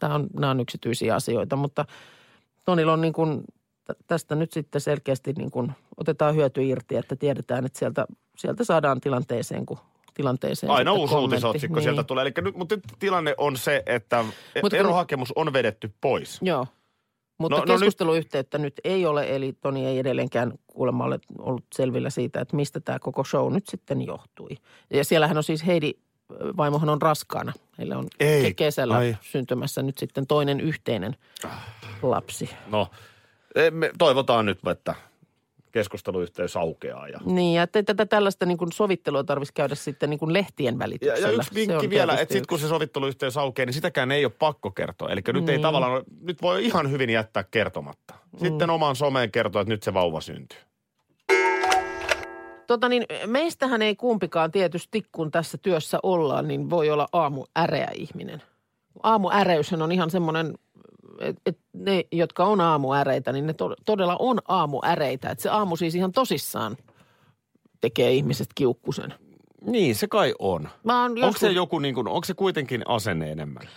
tämä 0.00 0.14
on, 0.14 0.26
nämä 0.38 0.50
on 0.50 0.60
yksityisiä 0.60 1.14
asioita. 1.14 1.56
Mutta 1.56 1.84
Tonilla 2.64 2.92
on 2.92 3.00
niin 3.00 3.12
kuin, 3.12 3.40
tästä 4.06 4.34
nyt 4.34 4.52
sitten 4.52 4.80
selkeästi 4.80 5.32
niin 5.32 5.50
kuin 5.50 5.72
otetaan 5.96 6.34
hyöty 6.34 6.64
irti, 6.64 6.96
että 6.96 7.16
tiedetään, 7.16 7.66
että 7.66 7.78
sieltä, 7.78 8.06
sieltä 8.36 8.64
saadaan 8.64 9.00
tilanteeseen, 9.00 9.66
kun 9.66 9.78
tilanteeseen 10.14 10.70
Aina 10.70 10.92
uusi 10.92 11.14
uutisotsikko 11.14 11.76
Niin. 11.76 11.82
sieltä 11.82 12.04
tulee. 12.04 12.22
Eli 12.22 12.32
nyt, 12.40 12.56
mutta 12.56 12.74
nyt 12.74 12.84
tilanne 12.98 13.34
on 13.38 13.56
se, 13.56 13.82
että 13.86 14.22
Mut 14.22 14.34
kun- 14.60 14.74
erohakemus 14.74 15.32
on 15.36 15.52
vedetty 15.52 15.94
pois. 16.00 16.38
Joo. 16.42 16.66
Mutta 17.38 17.56
No- 17.56 17.60
no, 17.60 17.66
no 17.66 17.72
nyt- 17.72 17.80
keskusteluyhteyttä 17.80 18.58
nyt... 18.58 18.80
ei 18.84 19.06
ole, 19.06 19.36
eli 19.36 19.52
Toni 19.60 19.86
ei 19.86 19.98
edelleenkään 19.98 20.52
kuulemma 20.66 21.04
ole 21.04 21.18
ollut 21.38 21.64
selvillä 21.74 22.10
siitä, 22.10 22.40
että 22.40 22.56
mistä 22.56 22.80
tämä 22.80 22.98
koko 22.98 23.24
show 23.24 23.52
nyt 23.52 23.66
sitten 23.66 24.02
johtui. 24.02 24.48
Ja 24.90 25.04
siellähän 25.04 25.36
on 25.36 25.42
siis 25.42 25.66
Heidi, 25.66 25.92
vaimohan 26.56 26.88
on 26.88 27.02
raskaana. 27.02 27.52
Heillä 27.78 27.98
on 27.98 28.06
Ei. 28.20 28.50
ke- 28.50 28.54
kesällä 28.54 28.96
Ai. 28.96 29.16
syntymässä 29.20 29.82
nyt 29.82 29.98
sitten 29.98 30.26
toinen 30.26 30.60
yhteinen 30.60 31.16
lapsi. 32.02 32.50
No, 32.70 32.88
me 33.70 33.90
toivotaan 33.98 34.46
nyt, 34.46 34.58
että 34.70 34.94
keskusteluyhteys 35.72 36.56
aukeaa. 36.56 37.08
Ja, 37.08 37.20
Niin, 37.24 37.54
ja 37.54 37.62
että 37.62 37.82
tätä 37.82 38.06
tällaista 38.06 38.46
niin 38.46 38.58
kuin 38.58 38.72
sovittelua 38.72 39.24
tarvitsisi 39.24 39.54
käydä 39.54 39.74
sitten 39.74 40.10
niin 40.10 40.18
kuin 40.18 40.32
lehtien 40.32 40.74
ja, 40.74 40.78
välityksellä. 40.78 41.28
ja 41.28 41.32
yksi 41.32 41.48
Se 41.48 41.54
vinkki 41.54 41.90
vielä, 41.90 42.12
että 42.12 42.32
sitten 42.34 42.46
kun 42.48 42.56
yksi. 42.56 42.66
se 42.66 42.68
sovitteluyhteys 42.68 43.36
aukeaa, 43.36 43.66
niin 43.66 43.74
sitäkään 43.74 44.12
ei 44.12 44.24
ole 44.24 44.32
pakko 44.38 44.70
kertoa. 44.70 45.08
Eli 45.08 45.20
nyt 45.26 45.48
ei 45.48 45.56
Niin. 45.56 45.62
tavallaan, 45.62 46.02
nyt 46.20 46.42
voi 46.42 46.64
ihan 46.64 46.90
hyvin 46.90 47.10
jättää 47.10 47.44
kertomatta. 47.50 48.14
Sitten 48.36 48.68
Mm. 48.68 48.74
omaan 48.74 48.96
someen 48.96 49.30
kertoa, 49.32 49.62
että 49.62 49.74
nyt 49.74 49.82
se 49.82 49.94
vauva 49.94 50.20
syntyy. 50.20 50.58
Tota 52.66 52.88
niin, 52.88 53.04
meistähän 53.26 53.82
ei 53.82 53.96
kumpikaan 53.96 54.50
tietysti, 54.50 55.02
kun 55.12 55.30
tässä 55.30 55.58
työssä 55.58 55.98
ollaan, 56.02 56.48
niin 56.48 56.70
voi 56.70 56.90
olla 56.90 57.08
aamu 57.12 57.44
äreä 57.58 57.88
ihminen. 57.94 58.42
Aamu 59.02 59.30
äreyshän 59.30 59.82
on 59.82 59.92
ihan 59.92 60.10
semmoinen, 60.10 60.54
että 61.20 61.42
et 61.46 61.58
ne, 61.72 62.04
jotka 62.12 62.44
on 62.44 62.60
aamuäreitä, 62.60 63.32
niin 63.32 63.46
ne 63.46 63.52
to, 63.52 63.74
todella 63.86 64.16
on 64.18 64.38
aamuäreitä. 64.48 65.30
Että 65.30 65.42
se 65.42 65.48
aamu 65.48 65.76
siis 65.76 65.94
ihan 65.94 66.12
tosissaan 66.12 66.76
tekee 67.80 68.12
ihmisestä 68.12 68.52
kiukkusen. 68.54 69.14
Niin, 69.66 69.94
se 69.94 70.08
kai 70.08 70.34
on. 70.38 70.68
Mä 70.84 71.02
oon 71.02 71.10
Onko 71.10 71.20
joskus, 71.26 71.40
se 71.40 71.50
joku, 71.50 71.78
niin 71.78 71.94
kuin, 71.94 72.08
onko 72.08 72.24
se 72.24 72.34
kuitenkin 72.34 72.82
asenne 72.88 73.32
enemmän? 73.32 73.68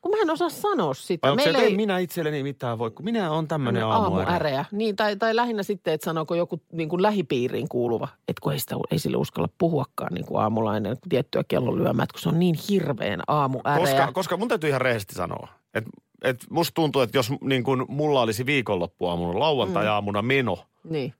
kun 0.00 0.10
mä 0.16 0.22
en 0.22 0.30
osaa 0.30 0.48
sanoa 0.48 0.94
sitä. 0.94 1.26
Vai 1.26 1.30
onko 1.30 1.42
se, 1.42 1.46
Meillä 1.46 1.58
että 1.58 1.66
ei 1.66 1.70
ei- 1.72 1.76
minä 1.76 1.98
itselleni 1.98 2.42
mitään 2.42 2.78
voi, 2.78 2.90
kun 2.90 3.04
minä 3.04 3.30
olen 3.30 3.48
tämmöinen 3.48 3.86
aamuäärä. 3.86 4.30
aamuäreä. 4.30 4.64
Niin, 4.72 4.96
tai, 4.96 5.16
tai 5.16 5.36
lähinnä 5.36 5.62
sitten, 5.62 5.94
että 5.94 6.04
sanooko 6.04 6.34
joku 6.34 6.60
niin 6.72 6.88
kuin 6.88 7.02
lähipiiriin 7.02 7.68
kuuluva, 7.68 8.08
että 8.28 8.40
kun 8.42 8.52
ei, 8.52 8.58
sitä, 8.58 8.76
ei 8.90 8.98
sille 8.98 9.16
uskalla 9.16 9.48
puhuakaan 9.58 10.14
niin 10.14 10.26
kuin 10.26 10.42
aamulainen 10.42 10.96
kun 10.96 11.08
tiettyä 11.08 11.44
kellon 11.48 11.76
lyömät, 11.78 12.12
kun 12.12 12.20
se 12.20 12.28
on 12.28 12.38
niin 12.38 12.54
hirveän 12.68 13.22
aamuäreä. 13.26 13.78
Koska, 13.78 14.12
koska 14.12 14.36
mun 14.36 14.48
täytyy 14.48 14.68
ihan 14.68 14.80
rehellisesti 14.80 15.14
sanoa, 15.14 15.48
että 15.74 15.90
et 16.22 16.46
musta 16.50 16.74
tuntuu, 16.74 17.02
että 17.02 17.18
jos 17.18 17.30
niin 17.40 17.64
kun 17.64 17.86
mulla 17.88 18.22
olisi 18.22 18.46
viikonloppuaamuna, 18.46 19.38
lauantai-aamuna 19.40 20.22
meno, 20.22 20.58
Niin. 20.84 21.14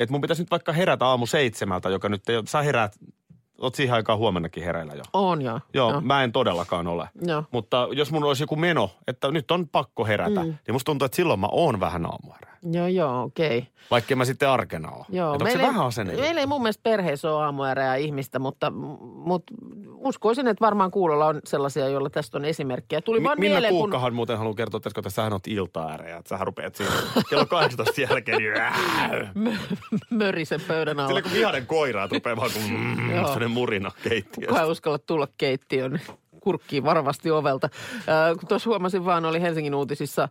että 0.00 0.12
mun 0.12 0.20
pitäisi 0.20 0.42
nyt 0.42 0.50
vaikka 0.50 0.72
herätä 0.72 1.06
aamu 1.06 1.26
seitsemältä, 1.26 1.88
joka 1.88 2.08
nyt 2.08 2.28
ei 2.28 2.36
ole, 2.36 2.46
sä 2.46 2.62
heräät, 2.62 2.98
oot 3.60 3.74
siihen 3.74 3.94
aikaan 3.94 4.18
huomennakin 4.18 4.64
hereillä 4.64 4.94
jo. 4.94 5.02
On 5.12 5.42
joo. 5.42 5.60
Joo, 5.74 5.90
Joo. 5.90 6.00
mä 6.00 6.24
en 6.24 6.32
todellakaan 6.32 6.86
ole. 6.86 7.08
Joo. 7.22 7.44
Mutta 7.50 7.88
jos 7.92 8.12
mun 8.12 8.24
olisi 8.24 8.42
joku 8.42 8.56
meno, 8.56 8.90
että 9.06 9.30
nyt 9.30 9.50
on 9.50 9.68
pakko 9.68 10.04
herätä, 10.04 10.40
mm. 10.40 10.46
niin 10.66 10.72
musta 10.74 10.84
tuntuu, 10.86 11.06
että 11.06 11.16
silloin 11.16 11.40
mä 11.40 11.48
oon 11.52 11.80
vähän 11.80 12.06
aamuherää. 12.06 12.52
Joo, 12.72 12.86
joo, 12.86 13.22
okei. 13.22 13.58
Okay. 13.58 13.70
Vaikka 13.90 14.16
mä 14.16 14.24
sitten 14.24 14.48
arkena 14.48 14.90
ole. 14.90 15.06
Joo, 15.08 15.34
Et 15.34 15.42
onko 15.42 15.52
se 15.52 15.58
meillä, 15.58 15.68
vähän 15.68 15.82
ei, 15.82 15.88
asenne? 15.88 16.14
meillä 16.14 16.40
ei 16.40 16.46
mun 16.46 16.62
mielestä 16.62 16.82
perheessä 16.82 17.34
ole 17.34 17.44
aamuäreää 17.44 17.96
ihmistä, 17.96 18.38
mutta, 18.38 18.70
mutta 19.00 19.54
uskoisin, 20.04 20.48
että 20.48 20.64
varmaan 20.64 20.90
kuulolla 20.90 21.26
on 21.26 21.40
sellaisia, 21.44 21.88
joilla 21.88 22.10
tästä 22.10 22.38
on 22.38 22.44
esimerkkejä. 22.44 23.00
Tuli 23.00 23.20
Mi- 23.20 23.24
vaan 23.24 23.40
Minna 23.40 23.54
mieleen, 23.54 23.74
kun 23.74 23.80
Kuukkahan 23.80 24.14
muuten 24.14 24.38
haluaa 24.38 24.54
kertoa, 24.54 24.80
että 24.96 25.10
sähän 25.10 25.32
oot 25.32 25.46
ilta-äärejä, 25.46 26.16
että 26.16 26.28
sähän 26.28 26.46
rupeat 26.46 26.74
siinä 26.74 26.92
kello 27.30 27.46
18 27.46 28.00
jälkeen, 28.00 28.38
niin 28.38 29.58
mörisen 30.10 30.60
pöydän 30.68 30.98
alla. 30.98 31.08
Sillä 31.08 31.22
kun 31.22 31.32
vihainen 31.32 31.66
koira, 31.66 32.04
että 32.04 32.16
rupeaa 32.16 32.36
vaan 32.36 32.50
kuin 32.52 32.70
mm, 32.70 33.14
sellainen 33.14 33.50
murina 33.50 33.90
keittiöstä. 34.02 34.62
ei 34.62 34.70
uskalla 34.70 34.98
tulla 34.98 35.28
keittiön, 35.38 35.92
niin 35.92 36.18
kurkkii 36.40 36.84
varovasti 36.84 37.30
ovelta. 37.30 37.68
Äh, 37.96 38.38
kun 38.38 38.48
tuossa 38.48 38.70
huomasin 38.70 39.04
vaan, 39.04 39.24
oli 39.24 39.40
Helsingin 39.40 39.74
uutisissa 39.74 40.28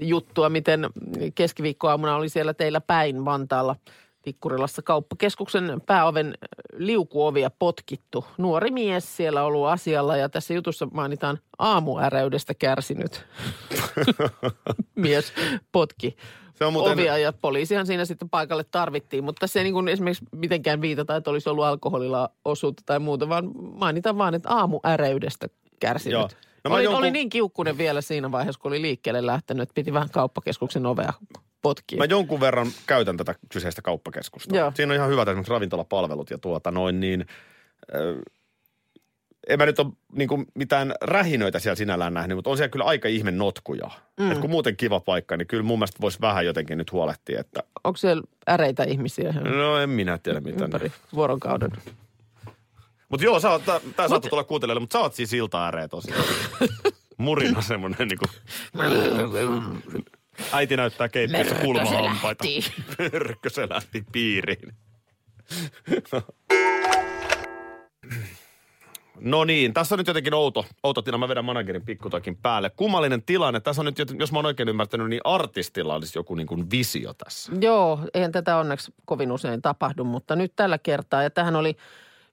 juttua, 0.00 0.48
miten 0.48 0.86
keskiviikkoaamuna 1.34 2.16
oli 2.16 2.28
siellä 2.28 2.54
teillä 2.54 2.80
päin 2.80 3.24
Vantaalla 3.24 3.76
Tikkurilassa 4.28 4.82
kauppakeskuksen 4.82 5.80
pääoven 5.86 6.34
liukuovia 6.76 7.50
potkittu. 7.58 8.24
Nuori 8.38 8.70
mies 8.70 9.16
siellä 9.16 9.42
ollut 9.44 9.66
asialla 9.66 10.16
ja 10.16 10.28
tässä 10.28 10.54
jutussa 10.54 10.86
mainitaan 10.92 11.38
aamuäreydestä 11.58 12.54
kärsinyt 12.54 13.26
mies 14.94 15.32
potki 15.72 16.16
Se 16.54 16.64
on 16.64 16.72
muuten- 16.72 16.92
ovia 16.92 17.18
ja 17.18 17.32
poliisihan 17.32 17.86
siinä 17.86 18.04
sitten 18.04 18.28
paikalle 18.30 18.64
tarvittiin, 18.64 19.24
mutta 19.24 19.46
se 19.46 19.60
ei 19.60 19.64
niin 19.64 19.74
kuin 19.74 19.88
esimerkiksi 19.88 20.24
mitenkään 20.34 20.80
viitata, 20.80 21.16
että 21.16 21.30
olisi 21.30 21.48
ollut 21.48 21.64
alkoholilla 21.64 22.30
osuutta 22.44 22.82
tai 22.86 22.98
muuta, 22.98 23.28
vaan 23.28 23.50
mainitaan 23.56 24.18
vaan, 24.18 24.34
että 24.34 24.48
aamuäreydestä 24.50 25.46
kärsinyt. 25.80 26.12
Joo. 26.12 26.28
No 26.64 26.74
oli, 26.74 26.84
jonkun- 26.84 26.98
oli 26.98 27.10
niin 27.10 27.28
kiukkunen 27.28 27.78
vielä 27.78 28.00
siinä 28.00 28.32
vaiheessa, 28.32 28.60
kun 28.60 28.70
oli 28.70 28.82
liikkeelle 28.82 29.26
lähtenyt, 29.26 29.62
että 29.62 29.74
piti 29.74 29.92
vähän 29.92 30.10
kauppakeskuksen 30.10 30.86
ovea 30.86 31.12
potkia. 31.62 31.98
Mä 31.98 32.04
jonkun 32.04 32.40
verran 32.40 32.66
käytän 32.86 33.16
tätä 33.16 33.34
kyseistä 33.52 33.82
kauppakeskusta. 33.82 34.56
Joo. 34.56 34.72
Siinä 34.74 34.92
on 34.92 34.96
ihan 34.96 35.10
hyvät 35.10 35.28
esimerkiksi 35.28 35.52
ravintolapalvelut 35.52 36.30
ja 36.30 36.38
tuota 36.38 36.70
noin 36.70 37.00
niin... 37.00 37.26
Äh, 37.94 38.00
en 39.48 39.58
mä 39.58 39.66
nyt 39.66 39.78
ole 39.78 39.92
niin 40.12 40.28
kuin 40.28 40.46
mitään 40.54 40.94
rähinöitä 41.00 41.58
siellä 41.58 41.76
sinällään 41.76 42.14
nähnyt, 42.14 42.36
mutta 42.36 42.50
on 42.50 42.56
siellä 42.56 42.68
kyllä 42.68 42.84
aika 42.84 43.08
ihme 43.08 43.30
notkuja. 43.30 43.90
Mm. 44.20 44.32
Et 44.32 44.38
kun 44.38 44.50
muuten 44.50 44.76
kiva 44.76 45.00
paikka, 45.00 45.36
niin 45.36 45.46
kyllä 45.46 45.62
mun 45.62 45.78
mielestä 45.78 45.98
voisi 46.00 46.18
vähän 46.20 46.46
jotenkin 46.46 46.78
nyt 46.78 46.92
huolehtia, 46.92 47.40
että 47.40 47.62
Onko 47.84 47.96
siellä 47.96 48.22
äreitä 48.48 48.84
ihmisiä 48.84 49.32
no 49.32 49.78
en 49.78 49.90
minä 49.90 50.18
tiedä 50.18 50.40
mitä. 50.40 50.64
ympäri 50.64 50.92
vuorokauden? 51.14 51.70
Mutta 53.08 53.24
joo, 53.24 53.40
sä 53.40 53.50
oot, 53.50 53.64
tää, 53.64 53.80
tää 53.96 54.08
saattoi 54.08 54.30
tulla 54.30 54.44
kuuntelijalle, 54.44 54.80
mutta 54.80 54.98
sä 54.98 55.00
oot 55.00 55.14
siis 55.14 55.32
ilta-ääreä 55.32 55.88
tosiaan. 55.88 56.24
Murina 57.16 57.62
semmoinen 57.62 58.08
niin 58.08 58.18
kuin... 58.18 58.30
Äiti 60.52 60.76
näyttää 60.76 61.08
keittiössä 61.08 61.54
kulmahampaita. 61.54 62.44
Mörkö 63.12 63.50
se 63.50 63.68
lähti 63.68 64.04
piiriin. 64.12 64.72
No 69.20 69.44
niin, 69.44 69.74
tässä 69.74 69.94
on 69.94 69.98
nyt 69.98 70.06
jotenkin 70.06 70.34
outo, 70.34 70.66
outo 70.82 71.02
tilanne. 71.02 71.24
Mä 71.24 71.28
vedän 71.28 71.44
managerin 71.44 71.84
pikkutakin 71.84 72.36
päälle. 72.36 72.70
Kummallinen 72.70 73.22
tilanne. 73.22 73.60
Tässä 73.60 73.82
on 73.82 73.86
nyt, 73.86 73.98
jos 74.18 74.32
mä 74.32 74.38
oon 74.38 74.46
oikein 74.46 74.68
ymmärtänyt, 74.68 75.08
niin 75.08 75.20
artistilla 75.24 75.94
olisi 75.94 76.18
joku 76.18 76.34
niin 76.34 76.46
kuin 76.46 76.70
visio 76.70 77.14
tässä. 77.14 77.52
Joo, 77.60 78.00
eihän 78.14 78.32
tätä 78.32 78.56
onneksi 78.56 78.94
kovin 79.04 79.32
usein 79.32 79.62
tapahdu, 79.62 80.04
mutta 80.04 80.36
nyt 80.36 80.52
tällä 80.56 80.78
kertaa. 80.78 81.22
Ja 81.22 81.30
tähän 81.30 81.56
oli 81.56 81.76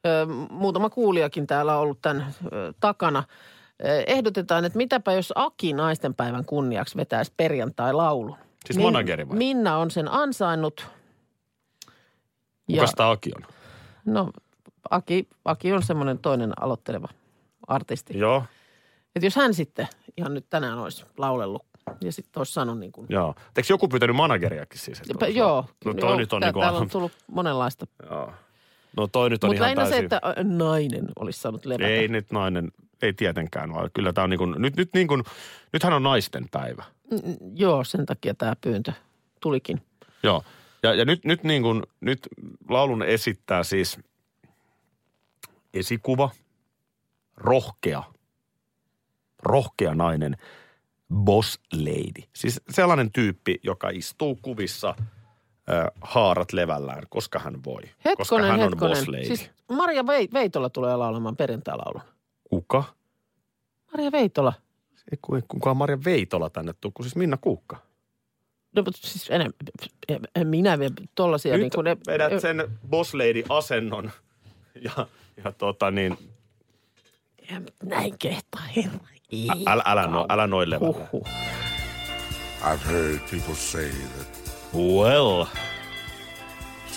ö, 0.06 0.26
muutama 0.50 0.90
kuulijakin 0.90 1.48
täällä 1.48 1.78
ollut 1.78 2.02
tämän 2.02 2.36
ö, 2.54 2.74
takana. 2.80 3.24
Ehdotetaan, 4.08 4.66
että 4.66 4.78
mitäpä 4.78 5.14
jos 5.14 5.34
Aki 5.36 5.74
naistenpäivän 5.74 6.46
kunniaksi 6.46 6.98
vetäisi 6.98 7.34
perjantai-laulun. 7.38 8.36
Siis 8.66 8.80
manageri 8.80 9.30
vai? 9.30 9.38
Minna 9.38 9.78
on 9.78 9.92
sen 9.92 10.12
ansainnut. 10.12 10.88
Kuka 12.72 12.88
sitä 12.88 13.10
Aki 13.10 13.32
on? 13.36 13.46
No, 14.06 14.32
Aki, 14.90 15.28
Aki 15.46 15.74
on 15.74 15.84
semmoinen 15.84 16.20
toinen 16.20 16.52
aloitteleva 16.62 17.08
artisti. 17.68 18.18
Joo, 18.20 18.44
Että 19.16 19.26
jos 19.26 19.36
hän 19.36 19.54
sitten 19.54 19.88
ihan 20.18 20.34
nyt 20.34 20.46
tänään 20.50 20.80
olisi 20.80 21.06
laulellut 21.18 21.66
ja 22.02 22.12
sitten 22.12 22.40
olisi 22.40 22.54
sanonut 22.54 22.80
niin 22.80 22.92
kuin, 22.92 23.08
joo. 23.10 23.36
Eikö 23.58 23.68
joku 23.70 23.88
pyytänyt 23.88 24.16
manageriakin 24.16 24.80
siis? 24.80 25.02
että 25.10 25.28
joo, 25.28 25.66
No 25.86 25.92
joo, 25.92 25.94
toi 25.94 26.18
nyt 26.18 26.34
on 26.34 26.40
tää- 26.40 26.48
niin 26.50 26.54
kuin... 26.54 26.62
täällä 26.62 26.80
on 26.80 26.90
tullut 26.90 27.12
monenlaista. 27.28 27.88
Joo. 28.10 28.34
No 28.98 29.08
toi 29.08 29.30
nyt 29.30 29.44
on 29.44 29.50
Mutta 29.50 29.68
ihan 29.68 29.78
lähinnä 29.78 29.98
se, 29.98 30.04
että 30.04 30.22
nainen 30.44 31.06
olisi 31.20 31.40
saanut 31.42 31.66
levätä. 31.66 31.88
Ei 31.88 32.08
nyt 32.08 32.32
nainen, 32.32 32.72
ei 33.02 33.14
tietenkään, 33.14 33.74
vaan 33.74 33.90
kyllä 33.94 34.14
tämä 34.14 34.24
on 34.24 34.30
niin 34.30 34.38
kuin, 34.38 34.56
nyt, 34.58 34.76
nyt 34.76 34.90
niin 34.94 35.08
kuin, 35.08 35.24
nythän 35.74 35.94
on 35.94 36.04
naisten 36.04 36.46
päivä. 36.52 36.84
Mm, 37.12 37.20
Joo, 37.56 37.84
sen 37.84 38.06
takia 38.06 38.34
tämä 38.34 38.56
pyyntö 38.62 38.94
tulikin. 39.42 39.82
Joo. 40.24 40.44
Ja, 40.84 40.94
ja 40.94 41.06
nyt, 41.06 41.26
nyt, 41.26 41.44
niin 41.44 41.62
kuin, 41.62 41.84
nyt 42.02 42.20
laulun 42.70 43.04
esittää 43.04 43.64
siis 43.64 44.00
esikuva, 45.74 46.30
rohkea, 47.38 48.04
rohkea 49.44 49.96
nainen, 49.96 50.38
boss 51.14 51.60
lady. 51.74 52.30
Siis 52.36 52.62
sellainen 52.70 53.12
tyyppi, 53.12 53.60
joka 53.64 53.90
istuu 53.90 54.40
kuvissa 54.42 54.90
äh, 55.00 55.86
haarat 56.02 56.54
levällään, 56.54 57.04
koska 57.10 57.40
hän 57.40 57.64
voi. 57.66 57.82
koska 57.82 58.00
Hetkonen, 58.10 58.52
hän 58.52 58.60
on 58.60 58.70
hetkonen. 58.72 58.96
boss 58.98 59.08
lady. 59.08 59.26
Siis 59.26 59.50
Maria 59.72 60.04
Vei- 60.04 60.30
Veitola 60.34 60.70
tulee 60.70 60.96
laulamaan 60.96 61.36
perjantai-laulun. 61.36 62.02
Kuka? 62.50 62.84
Maria 63.92 64.12
Veitola. 64.12 64.54
Ei 65.12 65.18
ku- 65.22 65.42
kukaan 65.48 65.78
Marja 65.78 65.98
Veitola 66.06 66.50
tänne 66.50 66.74
tuu, 66.82 66.92
kun 66.92 67.06
siis 67.06 67.16
Minna 67.16 67.38
Kuukka. 67.38 67.78
No, 68.76 68.82
mutta 68.84 69.00
siis 69.08 69.30
enemmän, 69.30 69.54
en, 70.08 70.20
en 70.36 70.48
minä 70.48 70.80
vielä 70.80 70.94
tollaisia 71.16 71.54
Nyt 71.54 71.62
niin 71.62 71.72
kuin 71.76 71.84
ne, 71.86 71.98
vedät 72.08 72.42
sen 72.42 72.80
boss 72.90 73.14
lady 73.14 73.44
asennon 73.50 74.12
ja, 74.82 75.08
ja 75.44 75.52
tota 75.52 75.92
niin, 75.92 76.18
En 77.52 77.66
näin 77.84 78.18
kehtaa, 78.20 78.62
herra. 78.76 79.00
Ei. 79.32 79.48
älä, 79.66 79.84
älä, 79.86 80.08
no, 80.08 80.26
älä 80.30 80.48
noin. 80.48 80.80
Huhhuh. 80.80 81.28
I've 82.62 82.86
heard 82.86 83.20
people 83.32 83.56
say 83.56 83.90
that 83.90 84.28
Well, 84.74 85.46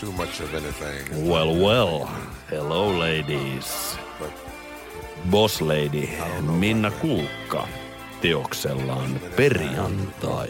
too 0.00 0.12
much 0.12 0.42
of 0.42 0.54
anything 0.54 1.28
well, 1.28 1.54
well. 1.54 2.06
Hello 2.50 2.98
ladies. 2.98 3.98
Boss 5.30 5.60
lady 5.60 6.08
Minna 6.40 6.90
Kuukka 6.90 7.68
teoksellaan 8.20 9.20
perjantai. 9.36 10.48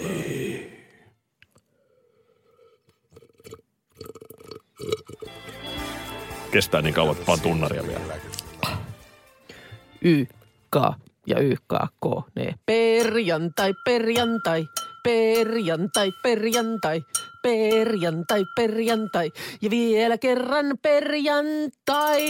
Kestää 6.50 6.83
niin 6.83 6.94
kauan, 6.94 7.16
että 7.16 7.33
tunnaria 7.42 7.87
vielä. 7.87 8.14
Y, 10.02 10.24
K 10.70 10.76
ja 11.26 11.40
Y, 11.40 11.54
K, 11.57 11.72
K, 12.00 12.35
ne. 12.35 12.54
Perjantai, 12.66 13.74
perjantai, 13.85 14.66
perjantai, 15.02 16.12
perjantai, 16.22 16.92
perjantai, 17.42 18.44
perjantai 18.57 19.33
ja 19.62 19.70
vielä 19.70 20.18
kerran 20.18 20.78
perjantai. 20.83 22.22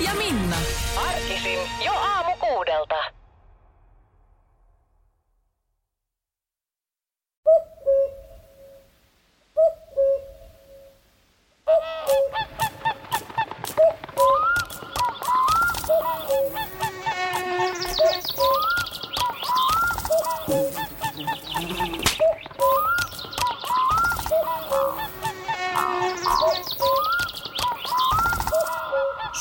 Ja 0.00 0.14
Minna. 0.14 0.56
Arkisin 1.08 1.58
jo 1.84 1.92
aamu 1.92 2.36
kuudelta. 2.40 2.96